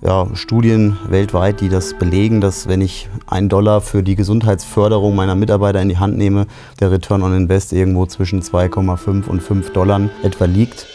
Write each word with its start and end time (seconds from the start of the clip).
ja, 0.00 0.28
Studien 0.34 0.96
weltweit, 1.08 1.60
die 1.60 1.68
das 1.68 1.94
belegen, 1.94 2.40
dass 2.40 2.68
wenn 2.68 2.80
ich 2.80 3.08
einen 3.26 3.48
Dollar 3.48 3.80
für 3.80 4.02
die 4.02 4.16
Gesundheitsförderung 4.16 5.14
meiner 5.14 5.34
Mitarbeiter 5.34 5.80
in 5.80 5.88
die 5.88 5.98
Hand 5.98 6.16
nehme, 6.16 6.46
der 6.80 6.90
Return 6.90 7.22
on 7.22 7.34
Invest 7.34 7.72
irgendwo 7.72 8.06
zwischen 8.06 8.42
2,5 8.42 9.26
und 9.26 9.42
5 9.42 9.72
Dollar 9.72 10.08
etwa 10.22 10.44
liegt. 10.44 10.86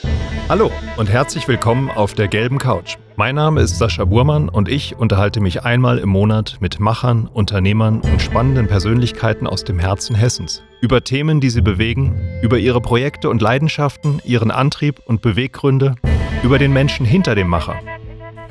Hallo 0.49 0.71
und 0.97 1.09
herzlich 1.09 1.47
willkommen 1.47 1.89
auf 1.89 2.13
der 2.13 2.27
gelben 2.27 2.57
Couch. 2.57 2.97
Mein 3.15 3.35
Name 3.35 3.61
ist 3.61 3.77
Sascha 3.77 4.05
Burmann 4.05 4.49
und 4.49 4.67
ich 4.67 4.97
unterhalte 4.97 5.41
mich 5.41 5.63
einmal 5.63 5.97
im 5.97 6.09
Monat 6.09 6.57
mit 6.59 6.79
Machern, 6.79 7.27
Unternehmern 7.27 8.01
und 8.01 8.21
spannenden 8.21 8.67
Persönlichkeiten 8.67 9.47
aus 9.47 9.63
dem 9.63 9.79
Herzen 9.79 10.15
Hessens 10.15 10.63
über 10.81 11.03
Themen, 11.03 11.39
die 11.39 11.51
sie 11.51 11.61
bewegen, 11.61 12.19
über 12.41 12.57
ihre 12.57 12.81
Projekte 12.81 13.29
und 13.29 13.41
Leidenschaften, 13.41 14.19
ihren 14.25 14.49
Antrieb 14.49 14.99
und 15.05 15.21
Beweggründe, 15.21 15.95
über 16.43 16.57
den 16.57 16.73
Menschen 16.73 17.05
hinter 17.05 17.35
dem 17.35 17.47
Macher. 17.47 17.75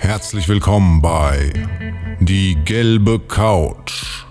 Herzlich 0.00 0.48
willkommen 0.48 1.02
bei 1.02 1.52
Die 2.20 2.56
gelbe 2.64 3.20
Couch, 3.20 4.24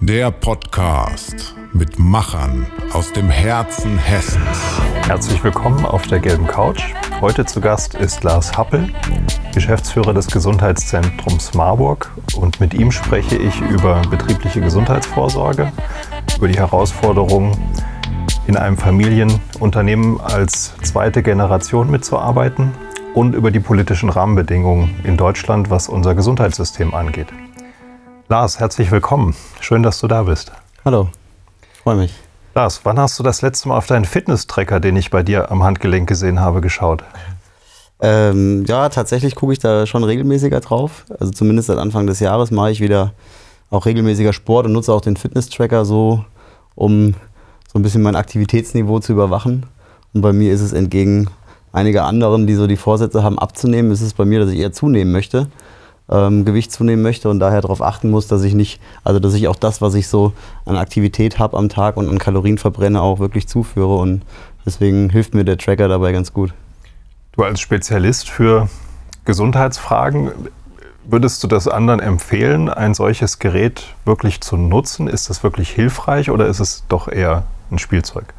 der 0.00 0.30
Podcast 0.30 1.56
mit 1.72 1.98
Machern 1.98 2.64
aus 2.92 3.12
dem 3.12 3.28
Herzen 3.28 3.98
Hessens. 3.98 4.80
Herzlich 5.04 5.42
willkommen 5.42 5.84
auf 5.84 6.06
der 6.06 6.20
gelben 6.20 6.46
Couch. 6.46 6.80
Heute 7.20 7.44
zu 7.44 7.60
Gast 7.60 7.94
ist 7.96 8.22
Lars 8.22 8.56
Happel, 8.56 8.88
Geschäftsführer 9.52 10.14
des 10.14 10.28
Gesundheitszentrums 10.28 11.54
Marburg 11.54 12.08
und 12.36 12.60
mit 12.60 12.72
ihm 12.72 12.92
spreche 12.92 13.36
ich 13.36 13.60
über 13.60 14.02
betriebliche 14.02 14.60
Gesundheitsvorsorge, 14.60 15.72
über 16.36 16.46
die 16.46 16.56
Herausforderungen 16.56 17.58
in 18.46 18.56
einem 18.56 18.78
Familienunternehmen 18.78 20.20
als 20.20 20.72
zweite 20.82 21.24
Generation 21.24 21.90
mitzuarbeiten 21.90 22.70
und 23.16 23.34
über 23.34 23.50
die 23.50 23.60
politischen 23.60 24.10
Rahmenbedingungen 24.10 24.94
in 25.02 25.16
Deutschland, 25.16 25.70
was 25.70 25.88
unser 25.88 26.14
Gesundheitssystem 26.14 26.92
angeht. 26.92 27.28
Lars, 28.28 28.60
herzlich 28.60 28.90
willkommen. 28.90 29.34
Schön, 29.58 29.82
dass 29.82 30.00
du 30.00 30.06
da 30.06 30.24
bist. 30.24 30.52
Hallo, 30.84 31.08
freue 31.82 31.96
mich. 31.96 32.14
Lars, 32.54 32.82
wann 32.84 32.98
hast 32.98 33.18
du 33.18 33.22
das 33.22 33.40
letzte 33.40 33.68
Mal 33.68 33.78
auf 33.78 33.86
deinen 33.86 34.04
Fitness-Tracker, 34.04 34.80
den 34.80 34.96
ich 34.96 35.08
bei 35.08 35.22
dir 35.22 35.50
am 35.50 35.62
Handgelenk 35.62 36.06
gesehen 36.06 36.40
habe, 36.40 36.60
geschaut? 36.60 37.04
Ähm, 38.02 38.66
ja, 38.66 38.90
tatsächlich 38.90 39.34
gucke 39.34 39.54
ich 39.54 39.60
da 39.60 39.86
schon 39.86 40.04
regelmäßiger 40.04 40.60
drauf. 40.60 41.06
Also 41.18 41.32
zumindest 41.32 41.68
seit 41.68 41.78
Anfang 41.78 42.06
des 42.06 42.20
Jahres 42.20 42.50
mache 42.50 42.70
ich 42.70 42.82
wieder 42.82 43.14
auch 43.70 43.86
regelmäßiger 43.86 44.34
Sport 44.34 44.66
und 44.66 44.72
nutze 44.72 44.92
auch 44.92 45.00
den 45.00 45.16
Fitness-Tracker 45.16 45.86
so, 45.86 46.22
um 46.74 47.14
so 47.72 47.78
ein 47.78 47.82
bisschen 47.82 48.02
mein 48.02 48.14
Aktivitätsniveau 48.14 48.98
zu 48.98 49.12
überwachen. 49.12 49.64
Und 50.12 50.20
bei 50.20 50.34
mir 50.34 50.52
ist 50.52 50.60
es 50.60 50.74
entgegen 50.74 51.30
einige 51.72 52.04
anderen, 52.04 52.46
die 52.46 52.54
so 52.54 52.66
die 52.66 52.76
Vorsätze 52.76 53.22
haben, 53.22 53.38
abzunehmen, 53.38 53.90
ist 53.90 54.00
es 54.00 54.14
bei 54.14 54.24
mir, 54.24 54.40
dass 54.40 54.50
ich 54.50 54.58
eher 54.58 54.72
zunehmen 54.72 55.12
möchte, 55.12 55.48
ähm, 56.08 56.44
Gewicht 56.44 56.72
zunehmen 56.72 57.02
möchte 57.02 57.28
und 57.28 57.40
daher 57.40 57.60
darauf 57.60 57.82
achten 57.82 58.10
muss, 58.10 58.28
dass 58.28 58.42
ich 58.42 58.54
nicht, 58.54 58.80
also 59.04 59.20
dass 59.20 59.34
ich 59.34 59.48
auch 59.48 59.56
das, 59.56 59.80
was 59.80 59.94
ich 59.94 60.08
so 60.08 60.32
an 60.64 60.76
Aktivität 60.76 61.38
habe 61.38 61.56
am 61.56 61.68
Tag 61.68 61.96
und 61.96 62.08
an 62.08 62.18
Kalorien 62.18 62.58
verbrenne, 62.58 63.02
auch 63.02 63.18
wirklich 63.18 63.48
zuführe. 63.48 63.96
Und 63.96 64.22
deswegen 64.64 65.10
hilft 65.10 65.34
mir 65.34 65.44
der 65.44 65.58
Tracker 65.58 65.88
dabei 65.88 66.12
ganz 66.12 66.32
gut. 66.32 66.52
Du 67.32 67.42
als 67.42 67.60
Spezialist 67.60 68.30
für 68.30 68.68
Gesundheitsfragen, 69.24 70.30
würdest 71.04 71.42
du 71.42 71.48
das 71.48 71.68
anderen 71.68 72.00
empfehlen, 72.00 72.68
ein 72.68 72.94
solches 72.94 73.38
Gerät 73.38 73.94
wirklich 74.04 74.40
zu 74.40 74.56
nutzen? 74.56 75.08
Ist 75.08 75.30
das 75.30 75.42
wirklich 75.42 75.70
hilfreich 75.70 76.30
oder 76.30 76.46
ist 76.46 76.60
es 76.60 76.84
doch 76.88 77.08
eher 77.08 77.44
ein 77.70 77.78
Spielzeug? 77.78 78.32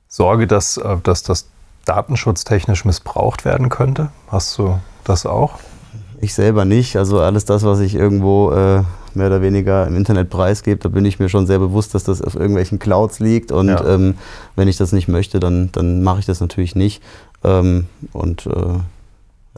Sorge, 0.06 0.46
dass, 0.46 0.76
äh, 0.76 0.98
dass 1.02 1.22
das 1.22 1.46
datenschutztechnisch 1.86 2.84
missbraucht 2.84 3.46
werden 3.46 3.70
könnte? 3.70 4.10
Hast 4.28 4.58
du 4.58 4.78
das 5.04 5.24
auch? 5.24 5.58
Ich 6.20 6.34
selber 6.34 6.64
nicht. 6.64 6.96
Also 6.96 7.20
alles 7.20 7.44
das, 7.44 7.64
was 7.64 7.80
ich 7.80 7.94
irgendwo 7.94 8.50
äh, 8.50 8.82
mehr 9.14 9.26
oder 9.26 9.42
weniger 9.42 9.86
im 9.86 9.96
Internet 9.96 10.30
preisgebe, 10.30 10.78
da 10.80 10.88
bin 10.88 11.04
ich 11.04 11.18
mir 11.18 11.28
schon 11.28 11.46
sehr 11.46 11.58
bewusst, 11.58 11.94
dass 11.94 12.04
das 12.04 12.22
auf 12.22 12.34
irgendwelchen 12.34 12.78
Clouds 12.78 13.20
liegt. 13.20 13.52
Und 13.52 13.68
ja. 13.68 13.84
ähm, 13.86 14.14
wenn 14.54 14.68
ich 14.68 14.76
das 14.76 14.92
nicht 14.92 15.08
möchte, 15.08 15.40
dann, 15.40 15.70
dann 15.72 16.02
mache 16.02 16.20
ich 16.20 16.26
das 16.26 16.40
natürlich 16.40 16.74
nicht. 16.74 17.02
Ähm, 17.44 17.86
und 18.12 18.46
äh, 18.46 18.50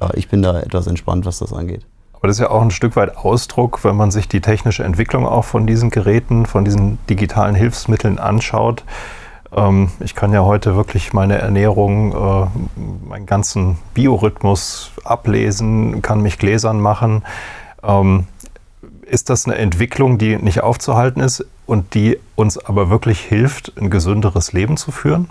ja, 0.01 0.11
ich 0.15 0.29
bin 0.29 0.43
da 0.43 0.61
etwas 0.61 0.87
entspannt, 0.87 1.27
was 1.27 1.39
das 1.39 1.53
angeht. 1.53 1.85
Aber 2.13 2.27
das 2.27 2.37
ist 2.37 2.41
ja 2.41 2.51
auch 2.51 2.63
ein 2.63 2.73
Stück 2.73 2.97
weit 2.97 3.17
Ausdruck, 3.17 3.85
wenn 3.85 3.95
man 3.95 4.11
sich 4.11 4.27
die 4.27 4.41
technische 4.41 4.83
Entwicklung 4.83 5.25
auch 5.27 5.45
von 5.45 5.67
diesen 5.67 5.91
Geräten, 5.91 6.47
von 6.47 6.65
diesen 6.65 6.99
digitalen 7.09 7.55
Hilfsmitteln 7.55 8.19
anschaut 8.19 8.83
ähm, 9.55 9.91
ich 10.01 10.15
kann 10.15 10.33
ja 10.33 10.45
heute 10.45 10.77
wirklich 10.77 11.13
meine 11.13 11.39
Ernährung, 11.39 12.13
äh, 12.13 12.47
meinen 13.09 13.27
ganzen 13.27 13.79
Biorhythmus 13.95 14.93
ablesen, 15.05 16.03
kann 16.03 16.21
mich 16.21 16.39
gläsern 16.39 16.81
machen. 16.81 17.25
Ähm, 17.83 18.27
ist 19.03 19.31
das 19.31 19.47
eine 19.47 19.57
Entwicklung, 19.57 20.19
die 20.19 20.37
nicht 20.37 20.63
aufzuhalten 20.63 21.21
ist 21.21 21.45
und 21.67 21.95
die 21.95 22.19
uns 22.37 22.59
aber 22.59 22.91
wirklich 22.91 23.21
hilft, 23.21 23.73
ein 23.79 23.91
gesünderes 23.91 24.53
Leben 24.53 24.77
zu 24.77 24.91
führen? 24.91 25.29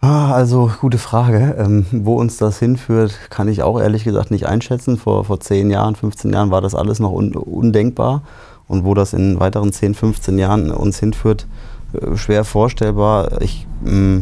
Ah, 0.00 0.32
also 0.32 0.70
gute 0.80 0.98
Frage. 0.98 1.56
Ähm, 1.58 1.86
wo 1.90 2.16
uns 2.16 2.36
das 2.36 2.58
hinführt, 2.58 3.18
kann 3.28 3.48
ich 3.48 3.62
auch 3.62 3.80
ehrlich 3.80 4.04
gesagt 4.04 4.30
nicht 4.30 4.46
einschätzen. 4.46 4.96
Vor, 4.98 5.24
vor 5.24 5.40
10 5.40 5.70
Jahren, 5.70 5.96
15 5.96 6.32
Jahren 6.32 6.50
war 6.50 6.60
das 6.60 6.74
alles 6.74 7.00
noch 7.00 7.12
un 7.12 7.34
undenkbar. 7.34 8.22
Und 8.68 8.84
wo 8.84 8.94
das 8.94 9.12
in 9.12 9.38
weiteren 9.38 9.72
10, 9.72 9.94
15 9.94 10.38
Jahren 10.38 10.70
uns 10.70 10.98
hinführt, 10.98 11.46
schwer 12.16 12.44
vorstellbar. 12.44 13.40
Ich, 13.40 13.66
mm, 13.82 14.20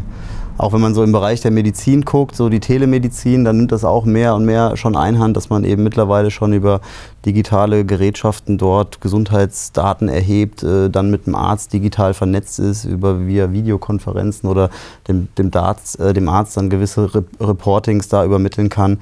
auch 0.57 0.73
wenn 0.73 0.81
man 0.81 0.95
so 0.95 1.03
im 1.03 1.11
Bereich 1.11 1.41
der 1.41 1.51
Medizin 1.51 2.03
guckt, 2.03 2.37
so 2.37 2.49
die 2.49 2.61
Telemedizin, 2.61 3.45
dann 3.45 3.57
nimmt 3.57 3.73
das 3.73 3.85
auch 3.85 4.05
mehr 4.05 4.35
und 4.37 4.45
mehr 4.45 4.77
schon 4.77 4.97
Einhand, 4.97 5.37
dass 5.37 5.51
man 5.51 5.65
eben 5.65 5.83
mittlerweile 5.83 6.31
schon 6.31 6.53
über 6.53 6.81
digitale 7.27 7.85
Gerätschaften 7.85 8.57
dort 8.57 9.01
Gesundheitsdaten 9.01 10.09
erhebt, 10.09 10.63
äh, 10.63 10.91
dann 10.91 11.11
mit 11.11 11.27
dem 11.27 11.35
Arzt 11.35 11.73
digital 11.73 12.15
vernetzt 12.15 12.61
ist, 12.61 12.85
über 12.85 13.27
via 13.27 13.53
Videokonferenzen 13.53 14.49
oder 14.49 14.71
dem, 15.09 15.29
dem, 15.39 15.51
Darts, 15.51 15.97
äh, 15.97 16.13
dem 16.13 16.29
Arzt 16.29 16.57
dann 16.57 16.71
gewisse 16.71 17.15
Re 17.15 17.25
Reportings 17.41 18.09
da 18.09 18.25
übermitteln 18.25 18.69
kann 18.69 18.99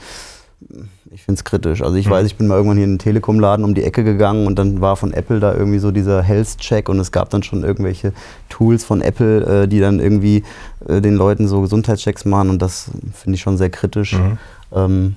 ich 1.15 1.25
finde 1.25 1.39
es 1.39 1.45
kritisch. 1.45 1.83
Also 1.83 1.97
ich 1.97 2.07
mhm. 2.07 2.11
weiß, 2.11 2.27
ich 2.27 2.37
bin 2.37 2.47
mal 2.47 2.57
irgendwann 2.57 2.79
hier 2.79 2.85
in 2.85 2.95
den 2.95 2.99
Telekom-Laden 2.99 3.65
um 3.65 3.75
die 3.75 3.85
Ecke 3.85 4.03
gegangen 4.03 4.47
und 4.47 4.59
dann 4.59 4.81
war 4.81 4.97
von 4.97 5.13
Apple 5.13 5.41
da 5.41 5.55
irgendwie 5.55 5.79
so 5.79 5.91
dieser 5.91 6.23
Health-Check 6.23 6.89
und 6.89 6.99
es 6.99 7.13
gab 7.13 7.29
dann 7.31 7.43
schon 7.43 7.65
irgendwelche 7.65 8.13
Tools 8.49 8.85
von 8.85 9.03
Apple, 9.03 9.65
äh, 9.65 9.69
die 9.69 9.81
dann 9.81 10.01
irgendwie 10.01 10.43
äh, 10.89 11.01
den 11.01 11.15
Leuten 11.15 11.49
so 11.49 11.61
Gesundheitschecks 11.61 12.25
machen 12.25 12.49
und 12.49 12.63
das 12.63 12.91
finde 13.13 13.37
ich 13.37 13.43
schon 13.43 13.59
sehr 13.59 13.69
kritisch. 13.69 14.15
Mhm. 14.15 14.39
Ähm, 14.73 15.17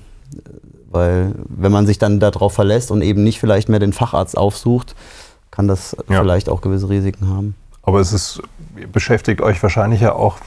weil 0.90 1.34
wenn 1.48 1.72
man 1.72 1.86
sich 1.86 1.98
dann 1.98 2.20
darauf 2.20 2.52
verlässt 2.52 2.90
und 2.90 3.02
eben 3.02 3.24
nicht 3.24 3.40
vielleicht 3.40 3.68
mehr 3.68 3.80
den 3.80 3.92
Facharzt 3.92 4.36
aufsucht, 4.36 4.94
kann 5.50 5.66
das 5.66 5.96
ja. 6.10 6.20
vielleicht 6.20 6.48
auch 6.50 6.60
gewisse 6.60 6.90
Risiken 6.90 7.28
haben. 7.28 7.54
Aber 7.82 8.00
es 8.00 8.12
ist, 8.12 8.42
beschäftigt 8.92 9.40
euch 9.40 9.62
wahrscheinlich 9.62 10.02
ja 10.02 10.12
auch 10.12 10.38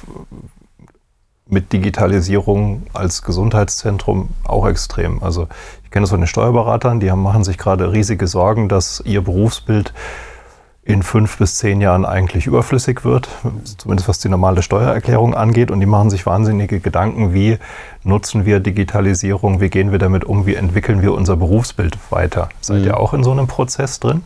mit 1.49 1.73
Digitalisierung 1.73 2.83
als 2.93 3.23
Gesundheitszentrum 3.23 4.29
auch 4.43 4.67
extrem. 4.67 5.21
Also 5.23 5.47
ich 5.83 5.91
kenne 5.91 6.03
das 6.03 6.11
von 6.11 6.21
den 6.21 6.27
Steuerberatern, 6.27 6.99
die 6.99 7.11
haben, 7.11 7.23
machen 7.23 7.43
sich 7.43 7.57
gerade 7.57 7.91
riesige 7.91 8.27
Sorgen, 8.27 8.69
dass 8.69 9.01
ihr 9.05 9.21
Berufsbild 9.21 9.93
in 10.83 11.03
fünf 11.03 11.37
bis 11.37 11.57
zehn 11.57 11.81
Jahren 11.81 12.03
eigentlich 12.03 12.47
überflüssig 12.47 13.03
wird, 13.03 13.29
zumindest 13.77 14.07
was 14.07 14.19
die 14.19 14.29
normale 14.29 14.63
Steuererklärung 14.63 15.35
angeht. 15.35 15.69
Und 15.69 15.81
die 15.81 15.85
machen 15.85 16.09
sich 16.09 16.25
wahnsinnige 16.25 16.79
Gedanken, 16.79 17.33
wie 17.33 17.57
nutzen 18.03 18.45
wir 18.45 18.59
Digitalisierung, 18.59 19.61
wie 19.61 19.69
gehen 19.69 19.91
wir 19.91 19.99
damit 19.99 20.23
um, 20.23 20.47
wie 20.47 20.55
entwickeln 20.55 21.01
wir 21.01 21.13
unser 21.13 21.35
Berufsbild 21.35 21.97
weiter. 22.09 22.49
Seid 22.61 22.79
mhm. 22.81 22.85
ihr 22.85 22.99
auch 22.99 23.13
in 23.13 23.23
so 23.23 23.31
einem 23.31 23.47
Prozess 23.47 23.99
drin? 23.99 24.23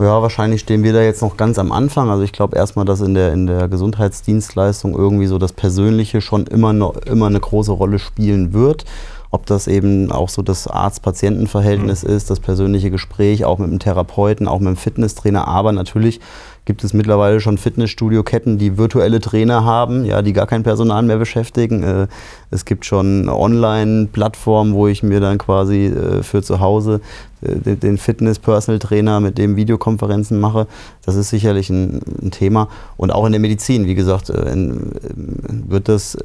Ja, 0.00 0.22
wahrscheinlich 0.22 0.60
stehen 0.60 0.84
wir 0.84 0.92
da 0.92 1.02
jetzt 1.02 1.22
noch 1.22 1.36
ganz 1.36 1.58
am 1.58 1.72
Anfang. 1.72 2.08
Also 2.08 2.22
ich 2.22 2.32
glaube 2.32 2.56
erstmal, 2.56 2.84
dass 2.84 3.00
in 3.00 3.14
der, 3.14 3.32
in 3.32 3.48
der 3.48 3.66
Gesundheitsdienstleistung 3.66 4.94
irgendwie 4.94 5.26
so 5.26 5.38
das 5.38 5.52
Persönliche 5.52 6.20
schon 6.20 6.46
immer, 6.46 6.72
noch, 6.72 6.96
immer 6.98 7.26
eine 7.26 7.40
große 7.40 7.72
Rolle 7.72 7.98
spielen 7.98 8.52
wird 8.52 8.84
ob 9.30 9.46
das 9.46 9.68
eben 9.68 10.10
auch 10.10 10.28
so 10.28 10.42
das 10.42 10.66
Arzt-Patienten-Verhältnis 10.66 12.02
mhm. 12.02 12.10
ist, 12.10 12.30
das 12.30 12.40
persönliche 12.40 12.90
Gespräch, 12.90 13.44
auch 13.44 13.58
mit 13.58 13.70
dem 13.70 13.78
Therapeuten, 13.78 14.48
auch 14.48 14.58
mit 14.58 14.68
dem 14.68 14.76
Fitnesstrainer. 14.76 15.46
Aber 15.46 15.72
natürlich 15.72 16.20
gibt 16.68 16.84
es 16.84 16.92
mittlerweile 16.92 17.40
schon 17.40 17.56
Fitnessstudio-Ketten, 17.56 18.58
die 18.58 18.76
virtuelle 18.76 19.20
Trainer 19.20 19.64
haben, 19.64 20.04
ja, 20.04 20.20
die 20.20 20.34
gar 20.34 20.46
kein 20.46 20.64
Personal 20.64 21.02
mehr 21.02 21.16
beschäftigen. 21.16 21.82
Äh, 21.82 22.08
es 22.50 22.66
gibt 22.66 22.84
schon 22.84 23.30
Online-Plattformen, 23.30 24.74
wo 24.74 24.86
ich 24.86 25.02
mir 25.02 25.18
dann 25.18 25.38
quasi 25.38 25.86
äh, 25.86 26.22
für 26.22 26.42
zu 26.42 26.60
Hause 26.60 27.00
äh, 27.40 27.74
den 27.74 27.96
Fitness-Personal-Trainer 27.96 29.18
mit 29.20 29.38
dem 29.38 29.56
Videokonferenzen 29.56 30.38
mache. 30.38 30.66
Das 31.06 31.16
ist 31.16 31.30
sicherlich 31.30 31.70
ein, 31.70 32.02
ein, 32.22 32.32
Thema. 32.32 32.68
Und 32.98 33.12
auch 33.12 33.24
in 33.24 33.32
der 33.32 33.40
Medizin, 33.40 33.86
wie 33.86 33.94
gesagt, 33.94 34.28
wird 34.28 35.88
das 35.88 36.18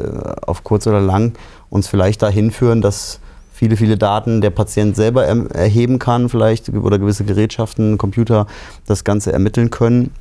auf 0.45 0.65
kurz 0.65 0.87
oder 0.87 0.99
lang 0.99 1.31
uns 1.69 1.87
vielleicht 1.87 2.21
dahin 2.21 2.51
führen, 2.51 2.81
dass 2.81 3.21
viele, 3.53 3.77
viele 3.77 3.95
Daten 3.95 4.41
der 4.41 4.49
Patient 4.49 4.97
selber 4.97 5.23
erheben 5.25 5.99
kann, 5.99 6.27
vielleicht 6.27 6.67
oder 6.67 6.99
gewisse 6.99 7.23
Gerätschaften, 7.23 7.97
Computer 7.97 8.45
das 8.85 9.05
Ganze 9.05 9.31
ermitteln 9.31 9.69
können. 9.69 10.11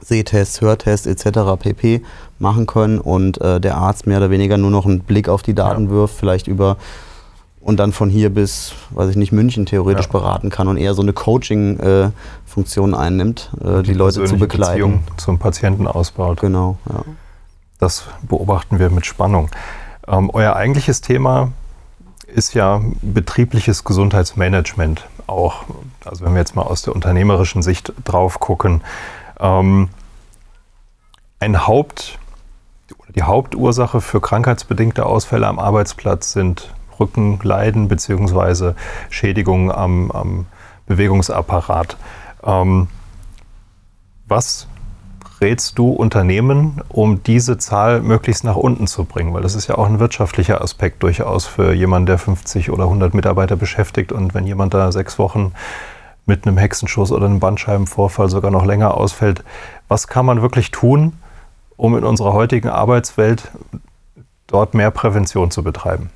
Sehtests, 0.00 0.60
Hörtests 0.60 1.06
etc. 1.06 1.40
pp. 1.58 2.02
machen 2.38 2.66
können 2.66 2.98
und 2.98 3.40
äh, 3.40 3.60
der 3.60 3.76
Arzt 3.76 4.06
mehr 4.06 4.18
oder 4.18 4.30
weniger 4.30 4.56
nur 4.56 4.70
noch 4.70 4.86
einen 4.86 5.00
Blick 5.00 5.28
auf 5.28 5.42
die 5.42 5.54
Daten 5.54 5.84
ja. 5.84 5.90
wirft, 5.90 6.16
vielleicht 6.16 6.46
über 6.46 6.76
und 7.66 7.78
dann 7.78 7.92
von 7.92 8.08
hier 8.08 8.30
bis, 8.30 8.74
weiß 8.90 9.10
ich 9.10 9.16
nicht, 9.16 9.32
München 9.32 9.66
theoretisch 9.66 10.06
ja. 10.06 10.12
beraten 10.12 10.50
kann 10.50 10.68
und 10.68 10.76
eher 10.76 10.94
so 10.94 11.02
eine 11.02 11.12
Coaching-Funktion 11.12 12.92
äh, 12.92 12.96
einnimmt, 12.96 13.50
äh, 13.60 13.82
die, 13.82 13.90
die, 13.90 13.94
Leute 13.94 14.24
zu 14.24 14.38
begleiten. 14.38 14.72
Beziehung 14.72 15.02
zum 15.16 15.40
Patienten 15.40 15.88
ausbaut. 15.88 16.40
Genau, 16.40 16.78
ja. 16.88 17.02
Das 17.80 18.04
beobachten 18.22 18.78
wir 18.78 18.90
mit 18.90 19.04
Spannung. 19.04 19.50
Ähm, 20.06 20.30
euer 20.32 20.54
eigentliches 20.54 21.00
Thema 21.00 21.50
ist 22.32 22.54
ja 22.54 22.82
betriebliches 23.02 23.82
Gesundheitsmanagement 23.82 25.04
auch. 25.26 25.64
Also 26.04 26.24
wenn 26.24 26.34
wir 26.34 26.38
jetzt 26.38 26.54
mal 26.54 26.62
aus 26.62 26.82
der 26.82 26.94
unternehmerischen 26.94 27.62
Sicht 27.62 27.92
drauf 28.04 28.38
gucken, 28.38 28.80
ähm, 29.40 29.88
ein 31.38 31.66
Haupt, 31.66 32.18
die 33.14 33.22
Hauptursache 33.22 34.00
für 34.00 34.20
krankheitsbedingte 34.20 35.06
Ausfälle 35.06 35.46
am 35.46 35.58
Arbeitsplatz 35.58 36.32
sind 36.32 36.74
Rückenleiden 36.98 37.88
bzw. 37.88 38.72
Schädigungen 39.10 39.70
am, 39.70 40.10
am 40.10 40.46
Bewegungsapparat. 40.86 41.96
Ähm, 42.44 42.88
was 44.26 44.66
rätst 45.40 45.78
du 45.78 45.90
Unternehmen, 45.90 46.80
um 46.88 47.22
diese 47.22 47.58
Zahl 47.58 48.00
möglichst 48.00 48.44
nach 48.44 48.56
unten 48.56 48.86
zu 48.86 49.04
bringen? 49.04 49.34
Weil 49.34 49.42
das 49.42 49.54
ist 49.54 49.66
ja 49.66 49.76
auch 49.76 49.86
ein 49.86 49.98
wirtschaftlicher 50.00 50.60
Aspekt 50.60 51.02
durchaus 51.02 51.46
für 51.46 51.72
jemanden, 51.72 52.06
der 52.06 52.18
50 52.18 52.70
oder 52.70 52.84
100 52.84 53.14
Mitarbeiter 53.14 53.56
beschäftigt. 53.56 54.12
Und 54.12 54.34
wenn 54.34 54.46
jemand 54.46 54.74
da 54.74 54.90
sechs 54.92 55.18
Wochen 55.18 55.52
mit 56.26 56.46
einem 56.46 56.58
Hexenschuss 56.58 57.12
oder 57.12 57.26
einem 57.26 57.40
Bandscheibenvorfall 57.40 58.28
sogar 58.28 58.50
noch 58.50 58.64
länger 58.64 58.96
ausfällt. 58.96 59.42
Was 59.88 60.08
kann 60.08 60.26
man 60.26 60.42
wirklich 60.42 60.70
tun, 60.72 61.14
um 61.76 61.96
in 61.96 62.04
unserer 62.04 62.32
heutigen 62.32 62.68
Arbeitswelt 62.68 63.50
dort 64.48 64.74
mehr 64.74 64.90
Prävention 64.90 65.50
zu 65.50 65.62
betreiben? 65.62 66.10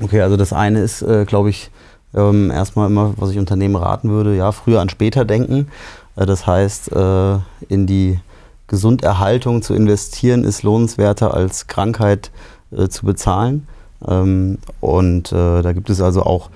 Okay, 0.00 0.22
also 0.22 0.36
das 0.36 0.52
eine 0.52 0.80
ist, 0.80 1.02
äh, 1.02 1.24
glaube 1.26 1.50
ich, 1.50 1.70
ähm, 2.14 2.50
erstmal 2.50 2.88
immer, 2.88 3.14
was 3.16 3.30
ich 3.30 3.38
Unternehmen 3.38 3.76
raten 3.76 4.10
würde, 4.10 4.34
ja, 4.34 4.52
früher 4.52 4.80
an 4.80 4.88
später 4.88 5.24
denken. 5.24 5.68
Äh, 6.16 6.26
das 6.26 6.46
heißt, 6.46 6.92
äh, 6.92 7.34
in 7.68 7.86
die 7.86 8.18
Gesunderhaltung 8.66 9.62
zu 9.62 9.74
investieren, 9.74 10.44
ist 10.44 10.62
lohnenswerter 10.62 11.34
als 11.34 11.66
Krankheit 11.66 12.30
äh, 12.76 12.88
zu 12.88 13.06
bezahlen. 13.06 13.68
Ähm, 14.06 14.58
und 14.80 15.32
äh, 15.32 15.62
da 15.62 15.72
gibt 15.72 15.90
es 15.90 16.00
also 16.00 16.22
auch 16.22 16.50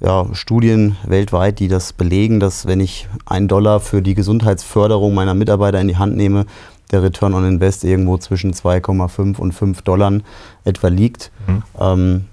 ja, 0.00 0.26
Studien 0.32 0.96
weltweit, 1.06 1.58
die 1.58 1.68
das 1.68 1.92
belegen, 1.92 2.40
dass 2.40 2.66
wenn 2.66 2.80
ich 2.80 3.08
einen 3.26 3.48
Dollar 3.48 3.80
für 3.80 4.00
die 4.02 4.14
Gesundheitsförderung 4.14 5.14
meiner 5.14 5.34
Mitarbeiter 5.34 5.80
in 5.80 5.88
die 5.88 5.98
Hand 5.98 6.16
nehme, 6.16 6.46
der 6.90 7.02
Return 7.02 7.34
on 7.34 7.44
Invest 7.44 7.84
irgendwo 7.84 8.18
zwischen 8.18 8.52
2,5 8.52 9.38
und 9.38 9.52
5 9.52 9.82
Dollar 9.82 10.12
etwa 10.64 10.88
liegt. 10.88 11.30
Mhm. 11.46 11.62
Ähm, 11.78 12.24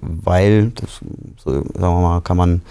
weil, 0.00 0.70
das, 0.70 1.00
so, 1.42 1.52
sagen 1.52 1.72
wir 1.74 2.00
mal, 2.00 2.20
kann 2.20 2.36
man 2.36 2.62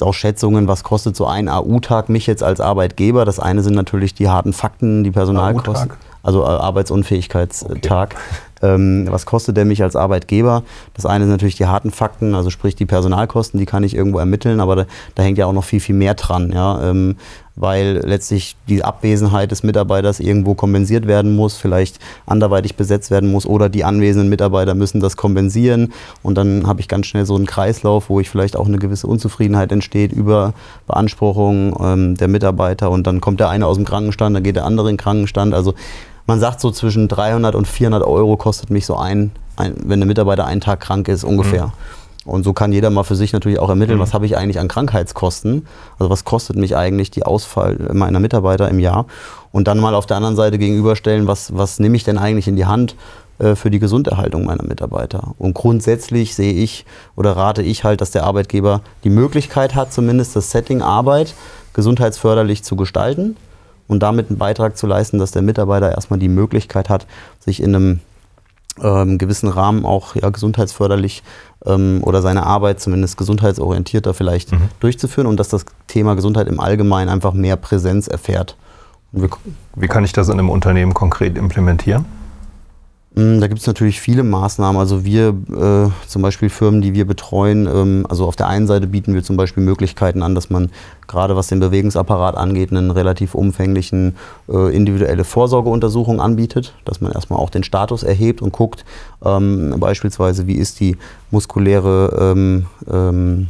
auch 0.00 0.12
Schätzungen, 0.14 0.68
was 0.68 0.84
kostet 0.84 1.16
so 1.16 1.26
ein 1.26 1.48
AU-Tag 1.48 2.08
mich 2.08 2.26
jetzt 2.26 2.42
als 2.42 2.60
Arbeitgeber. 2.60 3.24
Das 3.24 3.40
eine 3.40 3.62
sind 3.62 3.74
natürlich 3.74 4.14
die 4.14 4.28
harten 4.28 4.52
Fakten, 4.52 5.04
die 5.04 5.10
Personalkosten, 5.10 5.92
also 6.22 6.42
äh, 6.42 6.46
Arbeitsunfähigkeitstag. 6.46 8.14
Okay. 8.14 8.22
Ähm, 8.66 9.06
was 9.10 9.26
kostet 9.26 9.56
der 9.56 9.64
mich 9.64 9.82
als 9.82 9.96
Arbeitgeber? 9.96 10.62
Das 10.94 11.06
eine 11.06 11.24
sind 11.24 11.32
natürlich 11.32 11.56
die 11.56 11.66
harten 11.66 11.90
Fakten, 11.90 12.34
also 12.34 12.50
sprich 12.50 12.74
die 12.74 12.86
Personalkosten, 12.86 13.58
die 13.58 13.66
kann 13.66 13.84
ich 13.84 13.94
irgendwo 13.94 14.18
ermitteln, 14.18 14.60
aber 14.60 14.76
da, 14.76 14.86
da 15.14 15.22
hängt 15.22 15.38
ja 15.38 15.46
auch 15.46 15.52
noch 15.52 15.64
viel, 15.64 15.80
viel 15.80 15.94
mehr 15.94 16.14
dran, 16.14 16.52
ja, 16.52 16.90
ähm, 16.90 17.16
weil 17.56 18.02
letztlich 18.04 18.54
die 18.68 18.84
Abwesenheit 18.84 19.50
des 19.50 19.62
Mitarbeiters 19.62 20.20
irgendwo 20.20 20.54
kompensiert 20.54 21.06
werden 21.06 21.34
muss, 21.34 21.56
vielleicht 21.56 21.98
anderweitig 22.26 22.76
besetzt 22.76 23.10
werden 23.10 23.32
muss 23.32 23.46
oder 23.46 23.68
die 23.68 23.82
anwesenden 23.82 24.28
Mitarbeiter 24.28 24.74
müssen 24.74 25.00
das 25.00 25.16
kompensieren. 25.16 25.92
Und 26.22 26.36
dann 26.36 26.66
habe 26.66 26.80
ich 26.80 26.88
ganz 26.88 27.06
schnell 27.06 27.24
so 27.24 27.34
einen 27.34 27.46
Kreislauf, 27.46 28.10
wo 28.10 28.20
ich 28.20 28.28
vielleicht 28.28 28.56
auch 28.56 28.66
eine 28.66 28.78
gewisse 28.78 29.06
Unzufriedenheit 29.06 29.72
entsteht 29.72 30.12
über 30.12 30.52
Beanspruchung 30.86 31.74
ähm, 31.80 32.16
der 32.16 32.28
Mitarbeiter 32.28 32.90
und 32.90 33.06
dann 33.06 33.22
kommt 33.22 33.40
der 33.40 33.48
eine 33.48 33.66
aus 33.66 33.76
dem 33.76 33.86
Krankenstand, 33.86 34.36
dann 34.36 34.42
geht 34.42 34.56
der 34.56 34.66
andere 34.66 34.90
in 34.90 34.96
den 34.96 35.02
Krankenstand, 35.02 35.54
also 35.54 35.72
man 36.26 36.40
sagt 36.40 36.60
so 36.60 36.70
zwischen 36.70 37.08
300 37.08 37.54
und 37.54 37.66
400 37.66 38.02
Euro 38.02 38.36
kostet 38.36 38.70
mich 38.70 38.86
so 38.86 38.96
ein, 38.96 39.30
ein 39.56 39.74
wenn 39.84 40.00
der 40.00 40.06
Mitarbeiter 40.06 40.44
einen 40.44 40.60
Tag 40.60 40.80
krank 40.80 41.08
ist, 41.08 41.24
ungefähr. 41.24 41.66
Mhm. 41.66 41.72
Und 42.26 42.42
so 42.42 42.52
kann 42.52 42.72
jeder 42.72 42.90
mal 42.90 43.04
für 43.04 43.14
sich 43.14 43.32
natürlich 43.32 43.60
auch 43.60 43.68
ermitteln, 43.68 43.98
mhm. 43.98 44.02
was 44.02 44.12
habe 44.12 44.26
ich 44.26 44.36
eigentlich 44.36 44.58
an 44.58 44.66
Krankheitskosten? 44.66 45.66
Also 45.98 46.10
was 46.10 46.24
kostet 46.24 46.56
mich 46.56 46.76
eigentlich 46.76 47.12
die 47.12 47.22
Ausfall 47.22 47.90
meiner 47.92 48.18
Mitarbeiter 48.18 48.68
im 48.68 48.80
Jahr? 48.80 49.06
Und 49.52 49.68
dann 49.68 49.78
mal 49.78 49.94
auf 49.94 50.06
der 50.06 50.16
anderen 50.16 50.34
Seite 50.34 50.58
gegenüberstellen, 50.58 51.28
was, 51.28 51.56
was 51.56 51.78
nehme 51.78 51.96
ich 51.96 52.02
denn 52.02 52.18
eigentlich 52.18 52.48
in 52.48 52.56
die 52.56 52.66
Hand 52.66 52.96
äh, 53.38 53.54
für 53.54 53.70
die 53.70 53.78
Gesunderhaltung 53.78 54.44
meiner 54.44 54.64
Mitarbeiter? 54.64 55.34
Und 55.38 55.54
grundsätzlich 55.54 56.34
sehe 56.34 56.52
ich 56.52 56.84
oder 57.14 57.36
rate 57.36 57.62
ich 57.62 57.84
halt, 57.84 58.00
dass 58.00 58.10
der 58.10 58.24
Arbeitgeber 58.24 58.80
die 59.04 59.10
Möglichkeit 59.10 59.76
hat, 59.76 59.92
zumindest 59.92 60.34
das 60.34 60.50
Setting 60.50 60.82
Arbeit 60.82 61.32
gesundheitsförderlich 61.74 62.64
zu 62.64 62.74
gestalten 62.74 63.36
und 63.88 64.02
damit 64.02 64.28
einen 64.28 64.38
Beitrag 64.38 64.76
zu 64.76 64.86
leisten, 64.86 65.18
dass 65.18 65.30
der 65.30 65.42
Mitarbeiter 65.42 65.90
erstmal 65.90 66.18
die 66.18 66.28
Möglichkeit 66.28 66.88
hat, 66.88 67.06
sich 67.38 67.62
in 67.62 67.74
einem 67.74 68.00
ähm, 68.82 69.18
gewissen 69.18 69.48
Rahmen 69.48 69.84
auch 69.84 70.14
ja, 70.16 70.30
gesundheitsförderlich 70.30 71.22
ähm, 71.64 72.00
oder 72.02 72.22
seine 72.22 72.44
Arbeit 72.44 72.80
zumindest 72.80 73.16
gesundheitsorientierter 73.16 74.14
vielleicht 74.14 74.52
mhm. 74.52 74.68
durchzuführen 74.80 75.26
und 75.26 75.38
dass 75.38 75.48
das 75.48 75.64
Thema 75.86 76.14
Gesundheit 76.14 76.48
im 76.48 76.60
Allgemeinen 76.60 77.08
einfach 77.08 77.32
mehr 77.32 77.56
Präsenz 77.56 78.08
erfährt. 78.08 78.56
Wie 79.12 79.88
kann 79.88 80.04
ich 80.04 80.12
das 80.12 80.28
in 80.28 80.34
einem 80.34 80.50
Unternehmen 80.50 80.92
konkret 80.92 81.38
implementieren? 81.38 82.04
Mm, 83.16 83.40
da 83.40 83.48
gibt 83.48 83.60
es 83.60 83.66
natürlich 83.66 83.98
viele 83.98 84.22
Maßnahmen. 84.22 84.78
Also 84.78 85.04
wir, 85.06 85.28
äh, 85.28 86.06
zum 86.06 86.22
Beispiel 86.22 86.50
Firmen, 86.50 86.82
die 86.82 86.92
wir 86.92 87.06
betreuen, 87.06 87.66
ähm, 87.66 88.06
also 88.10 88.26
auf 88.26 88.36
der 88.36 88.46
einen 88.46 88.66
Seite 88.66 88.86
bieten 88.86 89.14
wir 89.14 89.22
zum 89.22 89.38
Beispiel 89.38 89.62
Möglichkeiten 89.62 90.22
an, 90.22 90.34
dass 90.34 90.50
man 90.50 90.70
gerade 91.06 91.34
was 91.34 91.46
den 91.46 91.58
Bewegungsapparat 91.58 92.36
angeht, 92.36 92.70
einen 92.70 92.90
relativ 92.90 93.34
umfänglichen 93.34 94.16
äh, 94.50 94.74
individuelle 94.76 95.24
Vorsorgeuntersuchung 95.24 96.20
anbietet, 96.20 96.74
dass 96.84 97.00
man 97.00 97.10
erstmal 97.10 97.38
auch 97.38 97.48
den 97.48 97.64
Status 97.64 98.02
erhebt 98.02 98.42
und 98.42 98.52
guckt, 98.52 98.84
ähm, 99.24 99.74
beispielsweise, 99.78 100.46
wie 100.46 100.56
ist 100.56 100.80
die 100.80 100.98
muskuläre 101.30 102.34
ähm, 102.36 102.66
ähm 102.90 103.48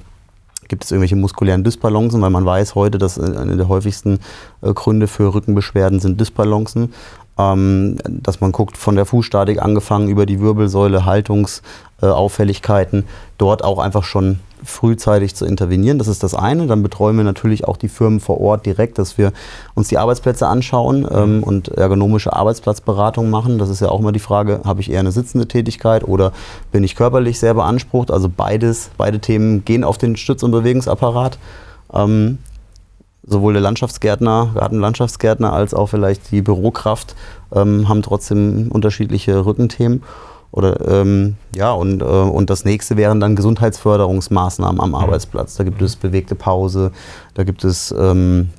Gibt 0.69 0.83
es 0.83 0.91
irgendwelche 0.91 1.15
muskulären 1.15 1.63
Dysbalancen, 1.63 2.21
weil 2.23 2.31
man 2.31 2.45
weiß 2.45 2.75
heute, 2.75 2.99
dass 2.99 3.19
äh, 3.19 3.23
eine 3.23 3.57
der 3.57 3.69
häufigsten 3.69 4.19
äh, 4.63 4.73
Gründe 4.73 5.07
für 5.07 5.33
Rückenbeschwerden 5.33 6.01
sind 6.01 6.21
Dysbalancen 6.21 6.93
ähm, 7.39 7.99
dass 8.05 8.41
man 8.41 8.53
guckt 8.53 8.77
von 8.77 8.97
der 8.97 9.07
Fußstatik 9.07 9.61
angefangen 9.63 10.09
über 10.09 10.27
die 10.27 10.41
Wirbelsäule, 10.41 11.05
Haltungsauffälligkeiten, 11.05 13.01
äh, 13.01 13.07
dort 13.39 13.63
auch 13.63 13.79
einfach 13.79 14.05
schon 14.05 14.41
frühzeitig 14.65 15.35
zu 15.35 15.45
intervenieren. 15.45 15.99
Das 15.99 16.09
ist 16.09 16.23
das 16.23 16.35
eine. 16.35 16.67
Dann 16.67 16.83
betreuen 16.83 17.17
wir 17.17 17.25
natürlich 17.25 17.65
auch 17.65 17.77
die 17.77 17.89
Firmen 17.89 18.21
vor 18.21 18.41
Ort 18.41 18.67
direkt, 18.67 18.99
dass 18.99 19.19
wir 19.19 19.33
uns 19.75 19.89
die 19.89 19.99
Arbeitsplätze 19.99 20.47
anschauen 20.47 21.07
ähm, 21.11 21.43
und 21.43 21.69
ergonomische 21.69 22.33
Arbeitsplatzberatung 22.33 23.31
machen. 23.31 23.59
Das 23.59 23.69
ist 23.69 23.81
ja 23.81 23.89
auch 23.89 24.01
immer 24.01 24.13
die 24.13 24.19
Frage, 24.19 24.63
habe 24.65 24.81
ich 24.81 24.91
eher 24.91 25.01
eine 25.01 25.13
sitzende 25.13 25.47
Tätigkeit 25.47 26.05
oder 26.05 26.33
bin 26.73 26.85
ich 26.85 26.97
körperlich 26.97 27.39
sehr 27.39 27.55
beansprucht? 27.55 28.11
Also 28.11 28.31
beides, 28.35 28.91
beide 28.97 29.19
Themen 29.19 29.65
gehen 29.65 29.85
auf 29.85 29.99
den 29.99 30.17
Stütz- 30.17 30.43
und 30.43 30.51
Bewegungsapparat. 30.51 31.39
Ähm, 31.93 32.39
sowohl 33.27 33.55
der 33.55 33.63
Landschaftsgärtner, 33.63 34.53
Gartenlandschaftsgärtner 34.55 35.53
als 35.53 35.75
auch 35.75 35.87
vielleicht 35.87 36.31
die 36.31 36.43
Bürokraft 36.43 37.15
ähm, 37.55 37.89
haben 37.89 38.03
trotzdem 38.03 38.69
unterschiedliche 38.71 39.45
Rückenthemen. 39.45 40.03
Oder 40.53 40.81
ähm, 40.89 41.37
ja, 41.55 41.73
und, 41.73 42.01
äh, 42.01 42.05
und 42.05 42.49
das 42.49 42.65
nächste 42.65 42.97
wären 42.97 43.21
dann 43.21 43.37
Gesundheitsförderungsmaßnahmen 43.37 44.81
am 44.81 44.91
mhm. 44.91 44.95
Arbeitsplatz. 44.95 45.57
Da 45.57 45.65
gibt 45.65 45.83
es 45.83 45.97
bewegte 45.97 46.35
Pause, 46.35 46.93
da 47.35 47.45
gibt 47.45 47.65
es 47.65 47.95
ähm, 47.99 48.51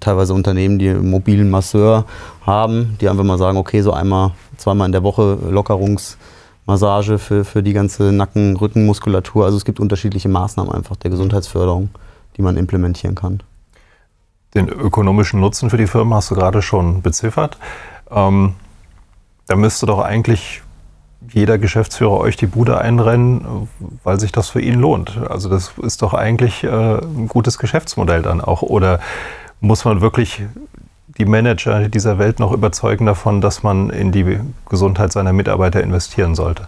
teilweise 0.00 0.32
Unternehmen, 0.32 0.78
die 0.78 0.88
einen 0.88 1.10
mobilen 1.10 1.50
Masseur 1.50 2.04
haben, 2.46 2.96
die 3.00 3.08
einfach 3.08 3.24
mal 3.24 3.38
sagen, 3.38 3.58
okay, 3.58 3.82
so 3.82 3.92
einmal, 3.92 4.32
zweimal 4.56 4.86
in 4.86 4.92
der 4.92 5.02
Woche 5.02 5.38
Lockerungsmassage 5.50 7.18
für, 7.18 7.44
für 7.44 7.62
die 7.62 7.72
ganze 7.72 8.12
Nacken-Rückenmuskulatur. 8.12 9.44
Also 9.44 9.56
es 9.56 9.64
gibt 9.64 9.80
unterschiedliche 9.80 10.28
Maßnahmen 10.28 10.72
einfach 10.72 10.96
der 10.96 11.10
Gesundheitsförderung, 11.10 11.90
die 12.36 12.42
man 12.42 12.56
implementieren 12.56 13.14
kann. 13.14 13.42
Den 14.54 14.68
ökonomischen 14.68 15.40
Nutzen 15.40 15.70
für 15.70 15.78
die 15.78 15.86
Firma 15.86 16.16
hast 16.16 16.30
du 16.30 16.34
gerade 16.34 16.62
schon 16.62 17.02
beziffert. 17.02 17.58
Ähm, 18.10 18.54
da 19.46 19.56
müsste 19.56 19.86
doch 19.86 20.00
eigentlich 20.00 20.62
jeder 21.28 21.58
Geschäftsführer 21.58 22.18
euch 22.18 22.36
die 22.36 22.46
Bude 22.46 22.78
einrennen, 22.78 23.68
weil 24.02 24.20
sich 24.20 24.32
das 24.32 24.50
für 24.50 24.60
ihn 24.60 24.78
lohnt. 24.78 25.18
Also 25.28 25.48
das 25.48 25.72
ist 25.82 26.02
doch 26.02 26.14
eigentlich 26.14 26.64
äh, 26.64 26.68
ein 26.68 27.28
gutes 27.28 27.58
Geschäftsmodell 27.58 28.22
dann 28.22 28.40
auch. 28.40 28.62
Oder 28.62 29.00
muss 29.60 29.84
man 29.84 30.00
wirklich 30.00 30.42
die 31.18 31.24
Manager 31.24 31.88
dieser 31.88 32.18
Welt 32.18 32.38
noch 32.38 32.52
überzeugen 32.52 33.06
davon, 33.06 33.40
dass 33.40 33.62
man 33.62 33.90
in 33.90 34.12
die 34.12 34.40
Gesundheit 34.68 35.12
seiner 35.12 35.32
Mitarbeiter 35.32 35.82
investieren 35.82 36.34
sollte? 36.34 36.66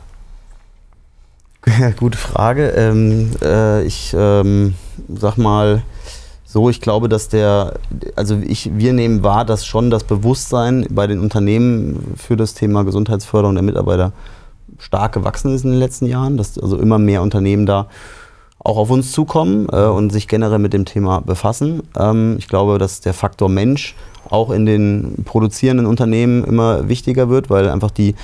Ja, 1.67 1.91
gute 1.97 2.19
Frage. 2.19 2.69
Ähm, 2.69 3.31
äh, 3.43 3.83
ich 3.85 4.14
ähm, 4.17 4.75
sag 5.09 5.37
mal 5.37 5.83
so, 6.54 6.70
ich 6.70 6.80
glaube, 6.80 7.08
dass 7.08 7.28
der, 7.28 7.75
also 8.14 8.38
ich, 8.46 8.70
wir 8.78 8.92
nehmen 8.92 9.25
wahr, 9.25 9.44
dass 9.44 9.66
schon 9.66 9.90
das 9.90 10.04
Bewusstsein 10.04 10.87
bei 10.88 11.08
den 11.08 11.18
Unternehmen 11.18 12.14
für 12.14 12.37
das 12.37 12.54
Thema 12.54 12.84
Gesundheitsförderung 12.84 13.56
der 13.56 13.64
Mitarbeiter 13.64 14.12
stark 14.78 15.14
gewachsen 15.14 15.52
ist 15.52 15.64
in 15.64 15.73
den 15.73 15.80
letzten 15.80 16.06
Jahren, 16.06 16.37
dass 16.37 16.56
also 16.56 16.78
immer 16.78 17.00
mehr 17.00 17.23
Unternehmen 17.23 17.66
da 17.66 17.88
auch 18.61 18.76
auf 18.76 18.88
uns 18.90 19.11
zukommen 19.11 19.66
äh, 19.73 19.87
und 19.87 20.11
sich 20.11 20.28
generell 20.28 20.61
mit 20.61 20.73
dem 20.73 20.84
Thema 20.84 21.23
befassen. 21.23 21.82
Ähm, 21.99 22.37
ich 22.38 22.46
glaube, 22.46 22.78
dass 22.78 23.00
der 23.00 23.14
Faktor 23.14 23.49
Mensch 23.49 23.96
auch 24.30 24.52
in 24.52 24.64
den 24.64 25.25
produzierenden 25.25 25.87
Unternehmen 25.87 26.44
immer 26.44 26.88
wichtiger 26.88 27.28
wird, 27.28 27.50
weil 27.50 27.68
einfach 27.68 27.90
die, 27.90 28.14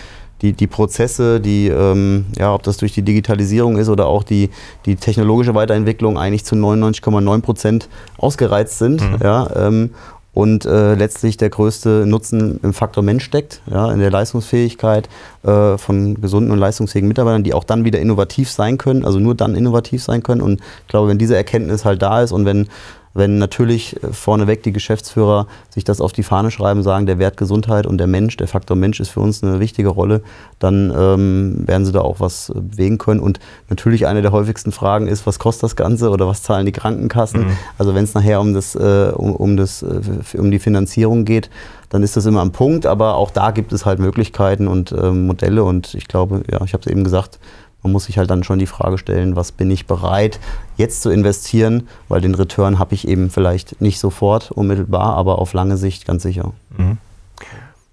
die, 0.43 0.53
die 0.53 0.67
Prozesse, 0.67 1.41
die, 1.41 1.69
ähm, 1.69 2.27
ja, 2.39 2.55
ob 2.55 2.63
das 2.63 2.79
durch 2.79 2.93
die 2.93 3.03
Digitalisierung 3.03 3.77
ist 3.77 3.89
oder 3.89 4.07
auch 4.07 4.23
die, 4.23 4.51
die 4.87 4.97
technologische 4.97 5.55
Weiterentwicklung 5.55 6.19
eigentlich 6.19 6.45
zu 6.45 6.55
99,9 6.55 7.43
Prozent 7.43 7.89
ausgereizt 8.19 8.79
sind. 8.79 9.03
Mhm. 9.03 9.19
Ja, 9.23 9.51
ähm, 9.57 9.91
und 10.33 10.65
äh, 10.65 10.95
letztlich 10.95 11.37
der 11.39 11.51
größte 11.51 12.07
Nutzen 12.07 12.61
im 12.63 12.73
Faktor 12.73 13.03
Mensch 13.03 13.25
steckt, 13.25 13.63
ja, 13.69 13.91
in 13.91 13.99
der 13.99 14.13
Leistungsfähigkeit 14.13 15.09
äh, 15.43 15.77
von 15.77 16.21
gesunden 16.21 16.53
und 16.53 16.59
leistungsfähigen 16.59 17.09
Mitarbeitern, 17.09 17.43
die 17.43 17.53
auch 17.53 17.65
dann 17.65 17.85
wieder 17.85 17.99
innovativ 17.99 18.49
sein 18.49 18.79
können, 18.79 19.05
also 19.05 19.19
nur 19.19 19.35
dann 19.35 19.57
innovativ 19.57 20.05
sein 20.05 20.23
können. 20.23 20.41
Und 20.41 20.61
ich 20.61 20.89
glaube, 20.89 21.09
wenn 21.09 21.19
diese 21.19 21.37
Erkenntnis 21.37 21.85
halt 21.85 22.01
da 22.01 22.23
ist 22.23 22.31
und 22.31 22.45
wenn 22.45 22.69
wenn 23.13 23.39
natürlich 23.39 24.03
äh, 24.03 24.13
vorneweg 24.13 24.63
die 24.63 24.73
Geschäftsführer 24.73 25.47
sich 25.69 25.85
das 25.85 26.01
auf 26.01 26.13
die 26.13 26.23
Fahne 26.23 26.51
schreiben, 26.51 26.83
sagen, 26.83 27.07
der 27.07 27.19
Wert 27.19 27.37
Gesundheit 27.37 27.87
und 27.87 27.99
der 27.99 28.07
Mensch, 28.07 28.37
der 28.37 28.49
Faktor 28.49 28.77
Mensch 28.77 29.01
ist 29.01 29.11
für 29.11 29.21
uns 29.21 29.43
eine 29.43 29.61
wichtige 29.61 29.89
Rolle, 29.89 30.23
dann 30.59 30.93
ähm, 30.97 31.67
werden 31.67 31.85
sie 31.85 31.93
da 31.93 32.01
auch 32.01 32.21
was 32.21 32.51
äh, 32.51 32.61
bewegen 32.61 32.99
können. 32.99 33.21
Und 33.21 33.41
natürlich 33.69 34.07
eine 34.07 34.23
der 34.23 34.33
häufigsten 34.33 34.73
Fragen 34.73 35.09
ist, 35.09 35.27
was 35.27 35.39
kostet 35.39 35.65
das 35.65 35.77
Ganze 35.77 36.11
oder 36.11 36.27
was 36.29 36.43
zahlen 36.43 36.67
die 36.67 36.73
Krankenkassen? 36.73 37.41
Mhm. 37.41 37.57
Also 37.79 37.95
wenn 37.95 38.05
es 38.05 38.15
nachher 38.15 38.41
um, 38.41 38.55
das, 38.55 38.75
äh, 38.75 39.13
um, 39.15 39.35
um, 39.35 39.57
das, 39.57 39.83
äh, 39.83 40.39
um 40.39 40.51
die 40.51 40.59
Finanzierung 40.59 41.25
geht, 41.25 41.51
dann 41.89 42.05
ist 42.05 42.17
das 42.17 42.27
immer 42.27 42.41
am 42.41 42.53
Punkt. 42.53 42.87
Aber 42.87 43.17
auch 43.17 43.31
da 43.31 43.51
gibt 43.51 43.73
es 43.73 43.85
halt 43.85 43.99
Möglichkeiten 43.99 44.69
und 44.69 44.93
äh, 44.93 45.11
Modelle. 45.11 45.65
Und 45.65 45.95
ich 45.95 46.07
glaube, 46.07 46.43
ja, 46.51 46.63
ich 46.65 46.73
habe 46.73 46.83
es 46.83 46.87
eben 46.87 47.03
gesagt, 47.03 47.41
man 47.83 47.93
muss 47.93 48.05
sich 48.05 48.19
halt 48.19 48.31
dann 48.31 48.45
schon 48.45 48.59
die 48.59 48.67
Frage 48.67 48.99
stellen, 48.99 49.37
was 49.37 49.53
bin 49.53 49.71
ich 49.71 49.87
bereit 49.87 50.41
jetzt 50.77 51.03
zu 51.03 51.11
investieren, 51.11 51.89
weil 52.09 52.21
den 52.21 52.35
Return 52.35 52.79
habe 52.79 52.95
ich 52.95 53.09
eben 53.09 53.31
vielleicht 53.31 53.81
nicht 53.81 53.99
sofort 53.99 54.51
unmittelbar, 54.51 55.17
aber 55.17 55.39
auf 55.39 55.53
lange 55.53 55.77
Sicht 55.77 56.07
ganz 56.07 56.23
sicher. 56.23 56.53
Mhm. 56.77 56.99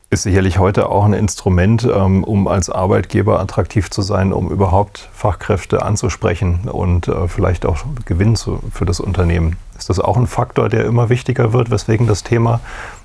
Ist 0.09 0.23
sicherlich 0.23 0.57
heute 0.57 0.89
auch 0.89 1.03
ein 1.03 1.11
Instrument, 1.11 1.83
ähm, 1.83 2.23
um 2.23 2.47
als 2.47 2.69
Arbeitgeber 2.69 3.41
attraktiv 3.41 3.89
zu 3.89 4.01
sein, 4.01 4.31
um 4.31 4.49
überhaupt 4.49 5.09
Fachkräfte 5.11 5.83
anzusprechen 5.83 6.69
und 6.71 7.09
äh, 7.09 7.27
vielleicht 7.27 7.65
auch 7.65 7.79
Gewinn 8.05 8.37
für 8.37 8.85
das 8.85 9.01
Unternehmen. 9.01 9.57
Ist 9.77 9.89
das 9.89 9.99
auch 9.99 10.15
ein 10.15 10.27
Faktor, 10.27 10.69
der 10.69 10.85
immer 10.85 11.09
wichtiger 11.09 11.51
wird, 11.51 11.71
weswegen 11.71 12.07
das 12.07 12.23
Thema 12.23 12.61